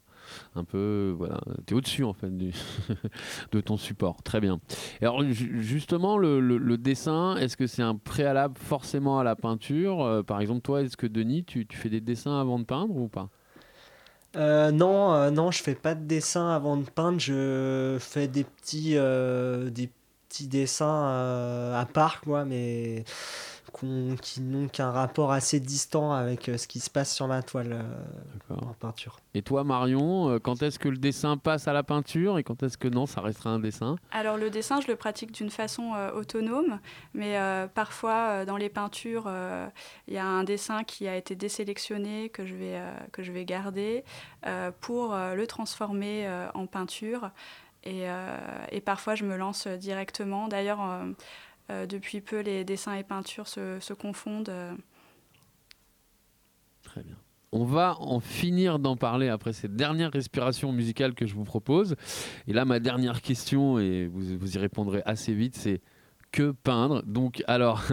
[0.56, 2.32] Un peu, voilà, tu es au-dessus en fait
[3.52, 4.22] de ton support.
[4.24, 4.60] Très bien.
[5.02, 10.02] Alors ju- justement, le, dessin, est-ce que c'est un préalable forcément à la peinture?
[10.02, 13.08] Euh, Par exemple, toi, est-ce que Denis, tu, fais des dessins avant de peindre ou
[13.08, 13.30] pas?
[14.36, 17.20] Euh, non, euh, non, je fais pas de dessin avant de peindre.
[17.20, 19.90] Je fais des petits, des
[20.30, 23.04] petits dessins à part, quoi, mais
[24.22, 27.74] qui n'ont qu'un rapport assez distant avec euh, ce qui se passe sur ma toile
[27.74, 29.18] euh, en peinture.
[29.34, 32.62] Et toi, Marion, euh, quand est-ce que le dessin passe à la peinture et quand
[32.64, 33.96] est-ce que non, ça restera un dessin?
[34.12, 36.80] Alors le dessin, je le pratique d'une façon euh, autonome,
[37.14, 39.68] mais euh, parfois euh, dans les peintures, euh,
[40.08, 43.32] il y a un dessin qui a été désélectionné que je vais, euh, que je
[43.32, 44.04] vais garder
[44.46, 47.32] euh, pour euh, le transformer euh, en peinture.
[47.86, 48.38] Et, euh,
[48.72, 50.48] et parfois, je me lance directement.
[50.48, 50.80] D'ailleurs,
[51.70, 54.50] depuis peu, les dessins et peintures se, se confondent.
[54.50, 54.74] euh.
[56.84, 57.16] Très bien.
[57.52, 61.96] On va en finir d'en parler après cette dernière respiration musicale que je vous propose.
[62.48, 65.82] Et là, ma dernière question, et vous, vous y répondrez assez vite, c'est
[66.34, 67.84] que peindre Donc, alors,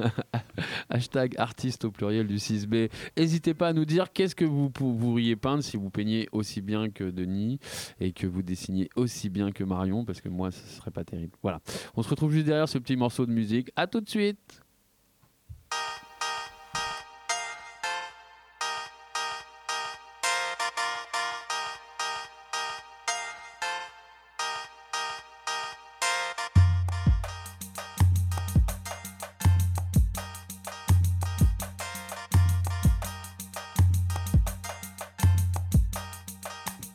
[0.88, 2.90] hashtag artiste au pluriel du 6B.
[3.16, 6.60] N'hésitez pas à nous dire qu'est-ce que vous pou- pourriez peindre si vous peignez aussi
[6.62, 7.60] bien que Denis
[8.00, 11.36] et que vous dessiniez aussi bien que Marion, parce que moi, ce serait pas terrible.
[11.42, 11.60] Voilà.
[11.94, 13.70] On se retrouve juste derrière ce petit morceau de musique.
[13.76, 14.62] À tout de suite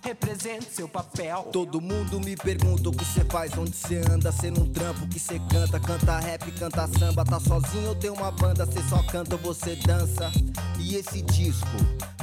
[0.06, 1.50] represente seu papel.
[1.52, 5.20] Todo mundo me pergunta o que cê faz, onde cê anda, cê não trampo, que
[5.20, 9.36] cê canta, canta rap, canta samba, tá sozinho ou tem uma banda, cê só canta
[9.36, 10.32] ou você dança.
[10.80, 11.66] E esse disco,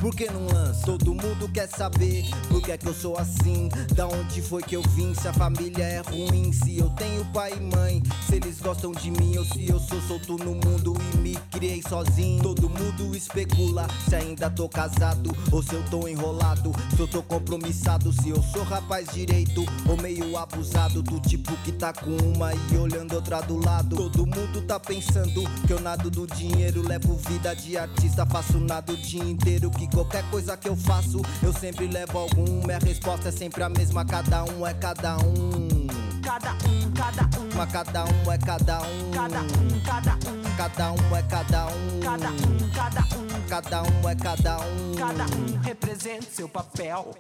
[0.03, 0.85] por que não lança?
[0.85, 4.75] Todo mundo quer saber por que é que eu sou assim, da onde foi que
[4.75, 8.61] eu vim, se a família é ruim, se eu tenho pai e mãe, se eles
[8.61, 12.43] gostam de mim ou se eu sou solto no mundo e me criei sozinho.
[12.43, 17.23] Todo mundo especula se ainda tô casado ou se eu tô enrolado, se eu tô
[17.23, 22.53] compromissado, se eu sou rapaz direito ou meio abusado do tipo que tá com uma
[22.73, 23.95] e olhando outra do lado.
[23.95, 28.93] Todo mundo tá pensando que eu nado do dinheiro, levo vida de artista, faço nada
[28.93, 29.71] o dia inteiro.
[29.71, 32.65] Que qualquer coisa que eu faço, eu sempre levo algum.
[32.65, 35.87] Minha resposta é sempre a mesma, cada um é cada um.
[36.23, 39.11] Cada um, cada um, Mas cada um é cada um.
[39.11, 42.01] cada um, cada um, Cada um é cada um.
[42.01, 44.95] cada um, cada um, Cada um é cada um.
[44.97, 47.15] cada um represente seu papel.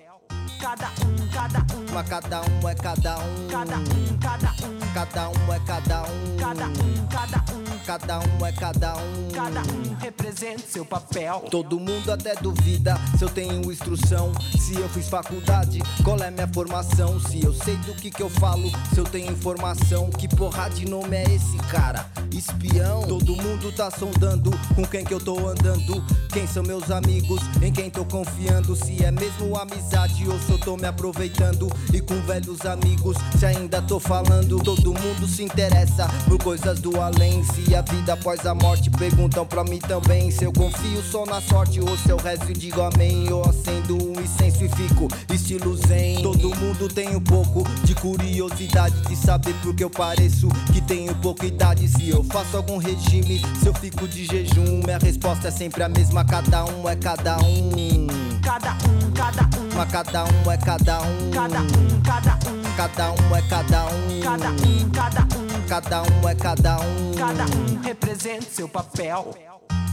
[0.61, 3.49] Cada um, cada um, Mas cada um é cada um.
[3.49, 6.37] cada um, cada um, Cada um é cada um.
[6.37, 9.29] cada um, cada um, Cada um é cada um.
[9.33, 11.45] cada um represente seu papel.
[11.51, 16.47] Todo mundo até duvida se eu tenho instrução, se eu fiz faculdade, qual é minha
[16.47, 20.69] formação, se eu sei do que que eu falo, se eu tenho informação, que porra
[20.69, 22.07] de nome é esse cara?
[22.31, 23.03] Espião.
[23.03, 27.73] Todo mundo tá sondando com quem que eu tô andando, quem são meus amigos, em
[27.73, 32.21] quem tô confiando, se é mesmo amizade ou se eu tô me aproveitando e com
[32.23, 37.75] velhos amigos, se ainda tô falando, todo mundo se interessa por coisas do além, se
[37.75, 41.81] a vida após a morte perguntam pra mim também se eu confio só na sorte
[41.81, 46.23] ou se eu rezo e digo amém, eu acendo um incenso e fico estilo zen.
[46.23, 51.15] Todo mundo tem um pouco de curiosidade de saber por que eu pareço que tenho
[51.17, 55.51] pouca idade, se eu faço algum regime, se eu fico de jejum, minha resposta é
[55.51, 58.07] sempre a mesma, cada um é cada um.
[58.43, 61.31] Cada um, cada um, Mas cada um é cada um.
[61.31, 64.21] cada um, cada um, Cada um é cada um.
[64.21, 67.15] cada um, cada um, Cada um é cada um.
[67.17, 69.35] cada um represente seu papel.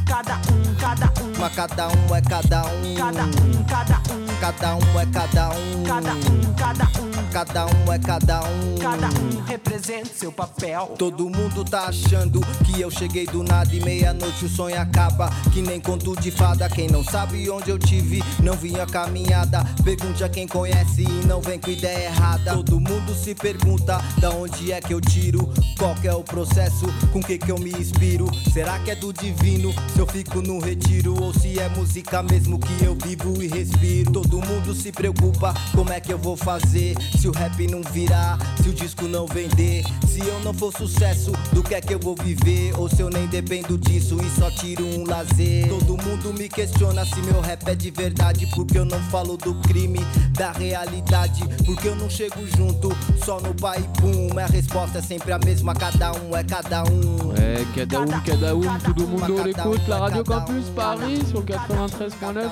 [0.09, 2.95] Cada um, cada um, Mas cada um é cada um.
[2.95, 5.83] cada um, cada um, Cada um é cada um.
[5.83, 8.75] cada um, cada um, Cada um é cada um.
[8.79, 10.95] cada um represente seu papel.
[10.97, 15.29] Todo mundo tá achando que eu cheguei do nada e meia-noite o sonho acaba.
[15.53, 16.67] Que nem conto de fada.
[16.69, 19.63] Quem não sabe onde eu tive, não vinha caminhada.
[19.83, 22.53] Pergunte a quem conhece e não vem com ideia errada.
[22.55, 25.51] Todo mundo se pergunta da onde é que eu tiro.
[25.77, 28.27] Qual que é o processo, com que que eu me inspiro.
[28.51, 29.71] Será que é do divino?
[29.99, 34.13] Se eu fico no retiro ou se é música mesmo que eu vivo e respiro.
[34.13, 36.95] Todo mundo se preocupa como é que eu vou fazer.
[37.19, 39.83] Se o rap não virar, se o disco não vender.
[40.07, 42.79] Se eu não for sucesso, do que é que eu vou viver?
[42.79, 45.67] Ou se eu nem dependo disso e só tiro um lazer.
[45.67, 48.47] Todo mundo me questiona se meu rap é de verdade.
[48.55, 49.99] Porque eu não falo do crime,
[50.31, 51.43] da realidade.
[51.65, 52.95] Porque eu não chego junto,
[53.25, 54.29] só no pai pum.
[54.33, 57.19] Minha resposta é sempre a mesma, cada um é cada um.
[57.33, 62.47] Ouais, Kadaoum, Kadaoum, tout le monde l'écoute, la Radio Campus Paris sur le 93.9.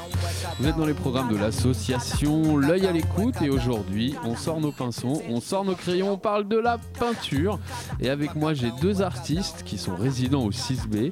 [0.60, 4.72] Vous êtes dans les programmes de l'association L'œil à l'écoute et aujourd'hui on sort nos
[4.72, 7.60] pinceaux, on sort nos crayons, on parle de la peinture.
[8.00, 11.12] Et avec moi j'ai deux artistes qui sont résidents au 6B.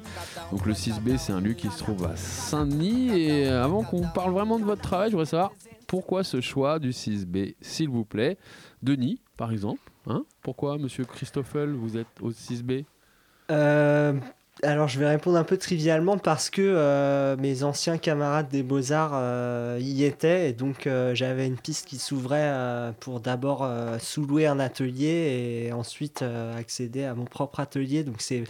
[0.50, 4.32] Donc le 6B c'est un lieu qui se trouve à Saint-Denis et avant qu'on parle
[4.32, 5.52] vraiment de votre travail, je voudrais savoir
[5.86, 8.36] pourquoi ce choix du 6B, s'il vous plaît.
[8.82, 10.24] Denis, par exemple, hein?
[10.42, 12.84] Pourquoi Monsieur Christoffel, vous êtes au 6B
[13.52, 14.14] Euh,
[14.62, 19.12] alors je vais répondre un peu trivialement parce que euh, mes anciens camarades des beaux-arts
[19.14, 22.50] euh, y étaient et donc euh, j'avais une piste qui s'ouvrait
[23.00, 23.68] pour d'abord
[24.00, 26.24] sous-louer un atelier et ensuite
[26.56, 28.02] accéder à mon propre atelier.
[28.02, 28.44] Donc c'est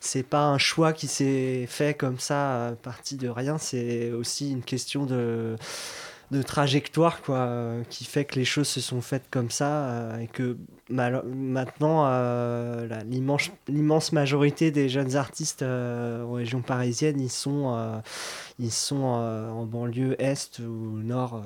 [0.00, 4.50] c'est pas un choix qui s'est fait comme ça à partir de rien, c'est aussi
[4.50, 5.56] une question de
[6.32, 10.18] de trajectoire quoi euh, qui fait que les choses se sont faites comme ça euh,
[10.18, 10.56] et que
[10.88, 17.74] mal- maintenant euh, l'immense l'immense majorité des jeunes artistes euh, en région parisienne ils sont
[17.76, 18.00] euh,
[18.58, 21.42] ils sont euh, en banlieue est ou nord euh.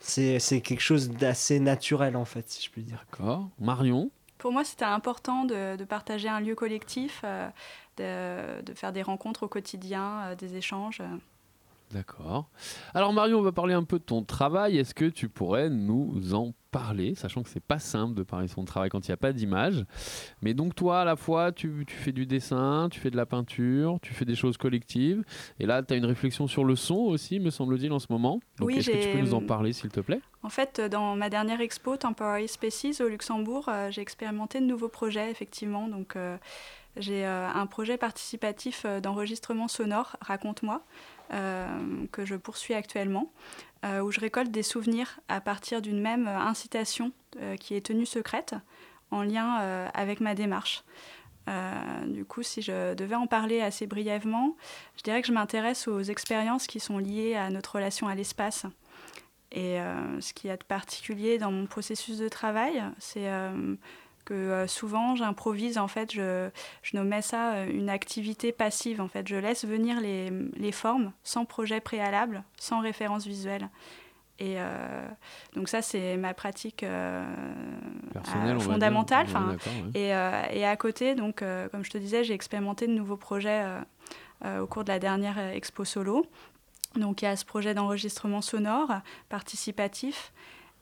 [0.00, 3.48] c'est c'est quelque chose d'assez naturel en fait si je puis dire D'accord.
[3.58, 4.10] Marion?
[4.38, 7.48] Pour moi, c'était important de, de partager un lieu collectif, euh,
[7.96, 11.00] de, de faire des rencontres au quotidien, euh, des échanges.
[11.94, 11.98] Euh.
[11.98, 12.50] D'accord.
[12.94, 14.78] Alors Marion, on va parler un peu de ton travail.
[14.78, 18.50] Est-ce que tu pourrais nous en parler, sachant que c'est pas simple de parler de
[18.50, 19.84] son travail quand il n'y a pas d'image?
[20.42, 23.26] Mais donc toi, à la fois, tu, tu fais du dessin, tu fais de la
[23.26, 25.22] peinture, tu fais des choses collectives.
[25.60, 28.40] Et là, tu as une réflexion sur le son aussi, me semble-t-il, en ce moment.
[28.58, 30.20] Donc Oui, est-ce que tu peux nous en parler, s'il te plaît?
[30.42, 34.88] En fait, dans ma dernière expo Temporary Species au Luxembourg, euh, j'ai expérimenté de nouveaux
[34.88, 35.88] projets, effectivement.
[35.88, 36.36] Donc, euh,
[36.96, 43.32] j'ai euh, un projet participatif euh, d'enregistrement sonore, Raconte-moi, euh, que je poursuis actuellement,
[43.84, 48.06] euh, où je récolte des souvenirs à partir d'une même incitation euh, qui est tenue
[48.06, 48.54] secrète
[49.10, 50.84] en lien euh, avec ma démarche.
[51.48, 54.56] Euh, du coup, si je devais en parler assez brièvement,
[54.96, 58.64] je dirais que je m'intéresse aux expériences qui sont liées à notre relation à l'espace.
[59.52, 63.76] Et euh, ce qu'il y a de particulier dans mon processus de travail, c'est euh,
[64.24, 66.48] que euh, souvent j'improvise, en fait, je,
[66.82, 69.00] je nommais ça euh, une activité passive.
[69.00, 73.68] En fait, je laisse venir les, les formes sans projet préalable, sans référence visuelle.
[74.40, 75.06] Et euh,
[75.54, 77.24] donc ça, c'est ma pratique euh,
[78.12, 78.60] dire.
[78.60, 79.26] fondamentale.
[79.28, 79.56] Ouais.
[79.94, 83.64] et, euh, et à côté, donc, comme je te disais, j'ai expérimenté de nouveaux projets
[84.60, 86.26] au cours de la dernière expo solo.
[86.96, 88.90] Donc il y a ce projet d'enregistrement sonore
[89.28, 90.32] participatif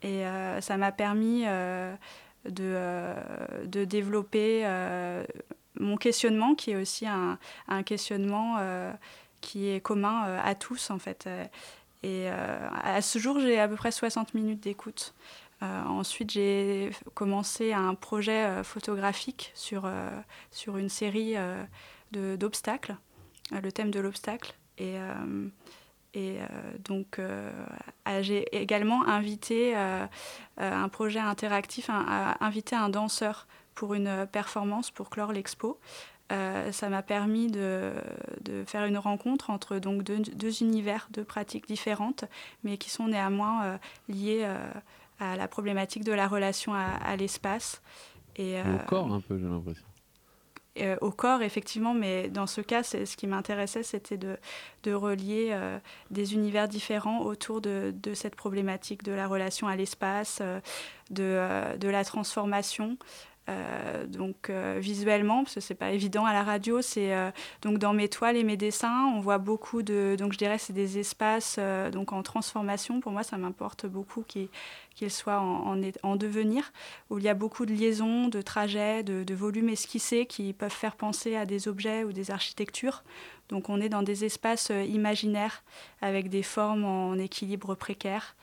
[0.02, 0.24] et
[0.60, 1.44] ça m'a permis
[2.44, 3.14] de, euh,
[3.66, 5.24] de développer euh,
[5.78, 7.38] mon questionnement qui est aussi un,
[7.68, 8.92] un questionnement euh,
[9.40, 11.28] qui est commun à tous en fait.
[12.04, 15.14] Et à ce jour, j'ai à peu près 60 minutes d'écoute.
[15.60, 19.90] Ensuite, j'ai commencé un projet photographique sur,
[20.52, 21.34] sur une série
[22.12, 22.96] d'obstacles,
[23.50, 24.54] le thème de l'obstacle.
[26.14, 26.46] Et euh,
[26.84, 27.50] donc, euh,
[28.20, 30.06] j'ai également invité euh,
[30.58, 35.78] un projet interactif, un- inviter un danseur pour une performance pour clore l'expo.
[36.30, 37.92] Ça m'a permis de,
[38.66, 42.24] faire une rencontre entre donc deux, univers, deux pratiques différentes,
[42.64, 44.48] mais qui sont néanmoins euh, liées
[45.20, 47.82] à la problématique de la relation à, l'espace.
[48.36, 49.84] Et, Et au corps un peu, j'ai l'impression.
[50.80, 54.38] Euh, au corps, effectivement, mais dans ce cas, ce qui m'intéressait, c'était de,
[54.84, 55.78] de relier euh,
[56.10, 60.60] des univers différents autour de, de cette problématique de la relation à l'espace, euh,
[61.10, 62.96] de, de la transformation.
[63.48, 67.32] Euh, donc euh, visuellement, parce que c'est pas évident à la radio, c'est euh,
[67.62, 70.72] donc dans mes toiles et mes dessins, on voit beaucoup de, donc je dirais c'est
[70.72, 71.58] des espaces
[71.92, 73.00] donc en transformation.
[73.00, 74.48] Pour moi, ça m'importe beaucoup qu'ils
[74.94, 76.72] qu'ils soient en, en, en devenir,
[77.10, 80.70] où il y a beaucoup de liaisons, de trajets, de, de volumes esquissés qui peuvent
[80.70, 83.02] faire penser à des objets ou des architectures.
[83.48, 85.64] Donc on est dans des espaces imaginaires
[86.00, 88.36] avec des formes en équilibre précaire.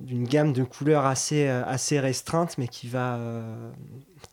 [0.00, 3.70] d'une gamme de couleurs assez, euh, assez restreinte, mais qui va, euh,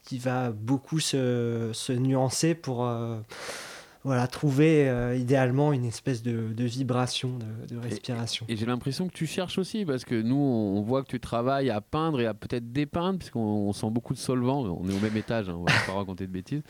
[0.05, 3.17] qui va beaucoup se, se nuancer pour euh,
[4.07, 8.45] voilà, trouver euh, idéalement une espèce de, de vibration, de, de respiration.
[8.47, 11.69] Et j'ai l'impression que tu cherches aussi, parce que nous, on voit que tu travailles
[11.69, 14.61] à peindre et à peut-être dépeindre, puisqu'on on sent beaucoup de solvants.
[14.63, 16.63] On est au même étage, hein, on va pas raconter de bêtises.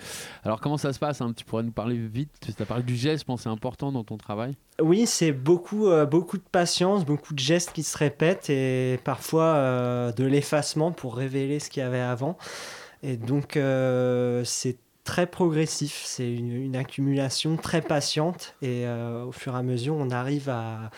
[0.43, 1.31] Alors, comment ça se passe hein?
[1.35, 4.03] Tu pourrais nous parler vite Tu as parlé du geste, je pense c'est important dans
[4.03, 4.57] ton travail.
[4.81, 9.43] Oui, c'est beaucoup, euh, beaucoup de patience, beaucoup de gestes qui se répètent et parfois
[9.43, 12.37] euh, de l'effacement pour révéler ce qu'il y avait avant.
[13.03, 14.77] Et donc, euh, c'est
[15.07, 19.95] très progressif, c'est une, une accumulation très patiente et euh, au fur et à mesure,
[19.95, 20.91] on arrive à,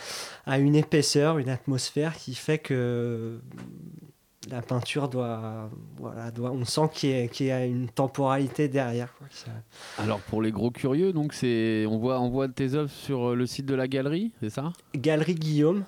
[0.46, 3.40] à une épaisseur, une atmosphère qui fait que
[4.50, 8.68] la peinture doit, voilà, doit on sent qu'il y, a- qu'il y a une temporalité
[8.68, 9.14] derrière.
[9.18, 9.52] quoi, que ça-
[10.02, 13.46] Alors, pour les gros curieux, donc c'est on voit, on voit tes œuvres sur le
[13.46, 14.74] site de la galerie, c'est ça?
[14.96, 15.84] Galerie Guillaume.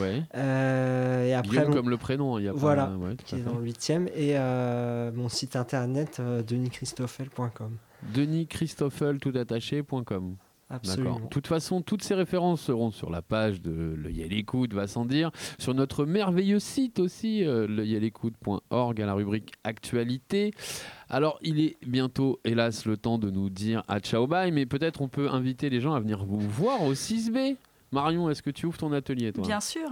[0.00, 0.22] Ouais.
[0.34, 3.24] Euh, et après, Guillaume mon- comme le prénom, il y a pas- voilà, ouais, tout
[3.24, 7.76] qui à est dans le 8e, et euh, mon site internet euh, denischristoffel.com.
[8.14, 10.36] DenisChristoffel.com.
[10.68, 11.20] Absolument.
[11.20, 14.88] De toute façon, toutes ces références seront sur la page de l'œil à l'écoute, va
[14.88, 15.30] sans dire,
[15.60, 20.52] sur notre merveilleux site aussi, euh, l'œil-à-l'écoute.org, à la rubrique actualité.
[21.08, 25.02] Alors, il est bientôt, hélas, le temps de nous dire à ciao bye, mais peut-être
[25.02, 27.54] on peut inviter les gens à venir vous voir au 6B.
[27.96, 29.42] Marion, est-ce que tu ouvres ton atelier, toi?
[29.42, 29.88] Bien sûr.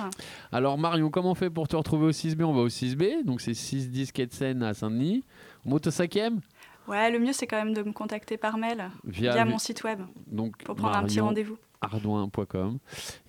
[0.53, 3.41] Alors Marion, comment on fait pour te retrouver au 6B On va au 6B, donc
[3.41, 5.25] c'est 6 disques Seine à Saint-Denis.
[5.65, 6.41] Au 5e
[6.87, 9.85] Ouais, le mieux c'est quand même de me contacter par mail Via- via, mon site
[9.85, 11.57] web donc, pour prendre un petit rendez-vous.
[11.81, 12.79] ardouin.com.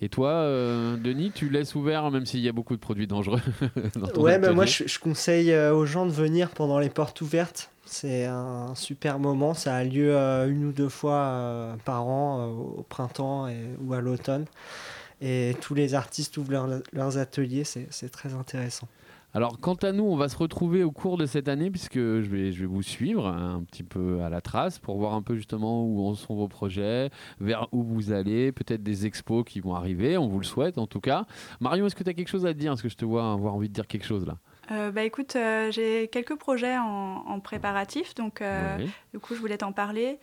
[0.02, 3.40] Et toi, euh, Denis, tu laisses ouvert, même s'il y a beaucoup de produits dangereux
[3.96, 7.22] dans ton Ouais, bah, moi je conseille euh, aux gens de venir pendant les portes
[7.22, 7.72] ouvertes.
[7.86, 9.54] C'est un super moment.
[9.54, 12.48] Ça a lieu euh, une ou deux fois euh, par an, euh,
[12.80, 13.48] au printemps
[13.84, 14.46] ou à l'automne.
[15.22, 17.64] Et tous les artistes ouvrent leur- leurs ateliers.
[17.64, 18.88] C'est très intéressant.
[19.34, 22.30] Alors, quant à nous, on va se retrouver au cours de cette année, puisque je
[22.30, 26.08] vais, vous suivre un petit peu à la trace pour voir un peu justement où
[26.08, 27.10] en sont vos projets,
[27.42, 30.88] vers où vous allez, peut-être des expos qui vont arriver, on vous le souhaite en
[30.88, 31.26] tout cas.
[31.60, 32.72] Marion, est-ce que tu as quelque chose à dire?
[32.72, 34.38] Est-ce que je te vois avoir envie de dire quelque chose là
[34.72, 38.90] Euh, bah écoute, euh, j'ai quelques projets en, en préparatif, donc euh, Oui.
[39.14, 40.18] du coup je voulais t'en parler.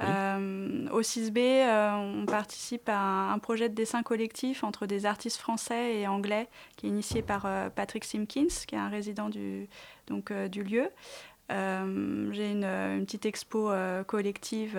[0.00, 5.38] Au 6B, euh, on participe à un, un projet de dessin collectif entre des artistes
[5.38, 9.68] français et anglais qui est initié par Patrick Simpkins, qui est un résident du,
[10.06, 10.88] donc, du lieu.
[11.50, 11.56] J'ai
[12.52, 13.70] une, une petite expo
[14.06, 14.78] collective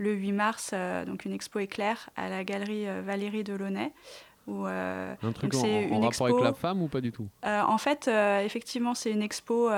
[0.00, 0.74] le 8 mars,
[1.06, 3.92] donc une expo éclair à la galerie Valérie Delaunay.
[4.48, 7.12] Où, euh, Un truc en, c'est en une rapport avec la femme ou pas du
[7.12, 7.28] tout?
[7.44, 9.70] Euh, en fait, euh, effectivement, c'est une expo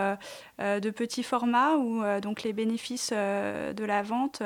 [0.59, 4.43] de petit format où donc les bénéfices de la vente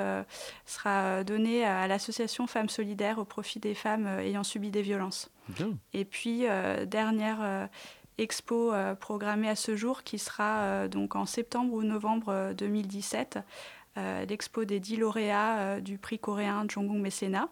[0.64, 5.30] sera donné à l'association Femmes Solidaires au profit des femmes ayant subi des violences.
[5.48, 5.70] Bien.
[5.92, 6.44] Et puis
[6.86, 7.68] dernière
[8.18, 13.38] expo programmée à ce jour qui sera donc en septembre ou novembre euh, 2017,
[13.96, 17.48] euh, l'expo des 10 lauréats du prix coréen Jonggung Mécénat.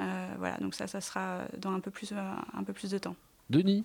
[0.00, 2.16] Euh, voilà, donc ça, ça sera dans un peu plus, euh,
[2.56, 3.16] un peu plus de temps.
[3.50, 3.84] Denis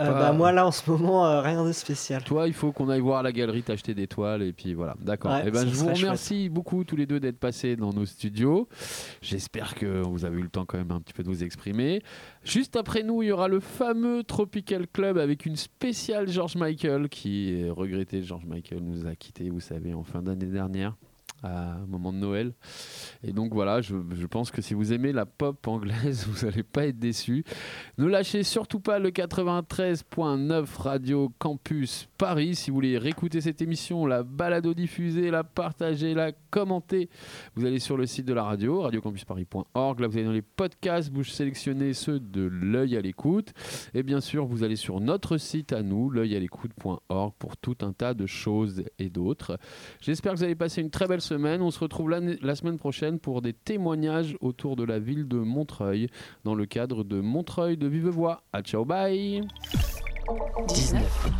[0.00, 2.24] Euh, Pas- bah, moi là en ce moment, euh, rien de spécial.
[2.24, 4.96] Toi, il faut qu'on aille voir à la galerie, t'acheter des toiles et puis voilà.
[5.00, 5.30] D'accord.
[5.30, 8.66] Ouais, Eh ben, je vous remercie beaucoup tous les deux d'être passés dans nos studios.
[9.22, 12.02] J'espère que vous avez eu le temps quand même un petit peu de vous exprimer.
[12.42, 17.08] Juste après nous, il y aura le fameux Tropical Club avec une spéciale George Michael
[17.08, 18.24] qui est regretté.
[18.24, 20.96] George Michael nous a quittés, vous savez, en fin d'année dernière
[21.44, 22.52] à moment de Noël.
[23.22, 23.94] Et donc voilà, je,
[24.26, 27.44] pense que si vous aimez la pop anglaise, vous n'allez pas être déçus.
[27.98, 32.54] Ne lâchez surtout pas le 93.9 Radio Campus Paris.
[32.54, 37.10] Si vous voulez réécouter cette émission, la balado diffuser, la partager, la commenter,
[37.56, 40.00] vous allez sur le site de la radio, radiocampusparis.org.
[40.00, 43.52] Là, vous allez dans les podcasts, vous sélectionnez ceux de l'œil à l'écoute.
[43.92, 48.14] Et bien sûr, vous allez sur notre site à nous, l'œil-à-l'écoute.org, pour tout un tas
[48.14, 49.58] de choses et d'autres.
[50.00, 51.33] J'espère que vous allez passer une très belle semaine.
[51.36, 56.08] On se retrouve la semaine prochaine pour des témoignages autour de la ville de Montreuil
[56.44, 58.42] dans le cadre de Montreuil de Vive Voix.
[58.62, 59.42] Ciao, bye
[60.68, 61.30] 19.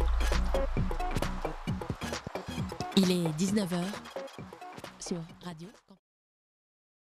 [2.96, 3.80] Il est 19h
[4.98, 5.68] sur Radio.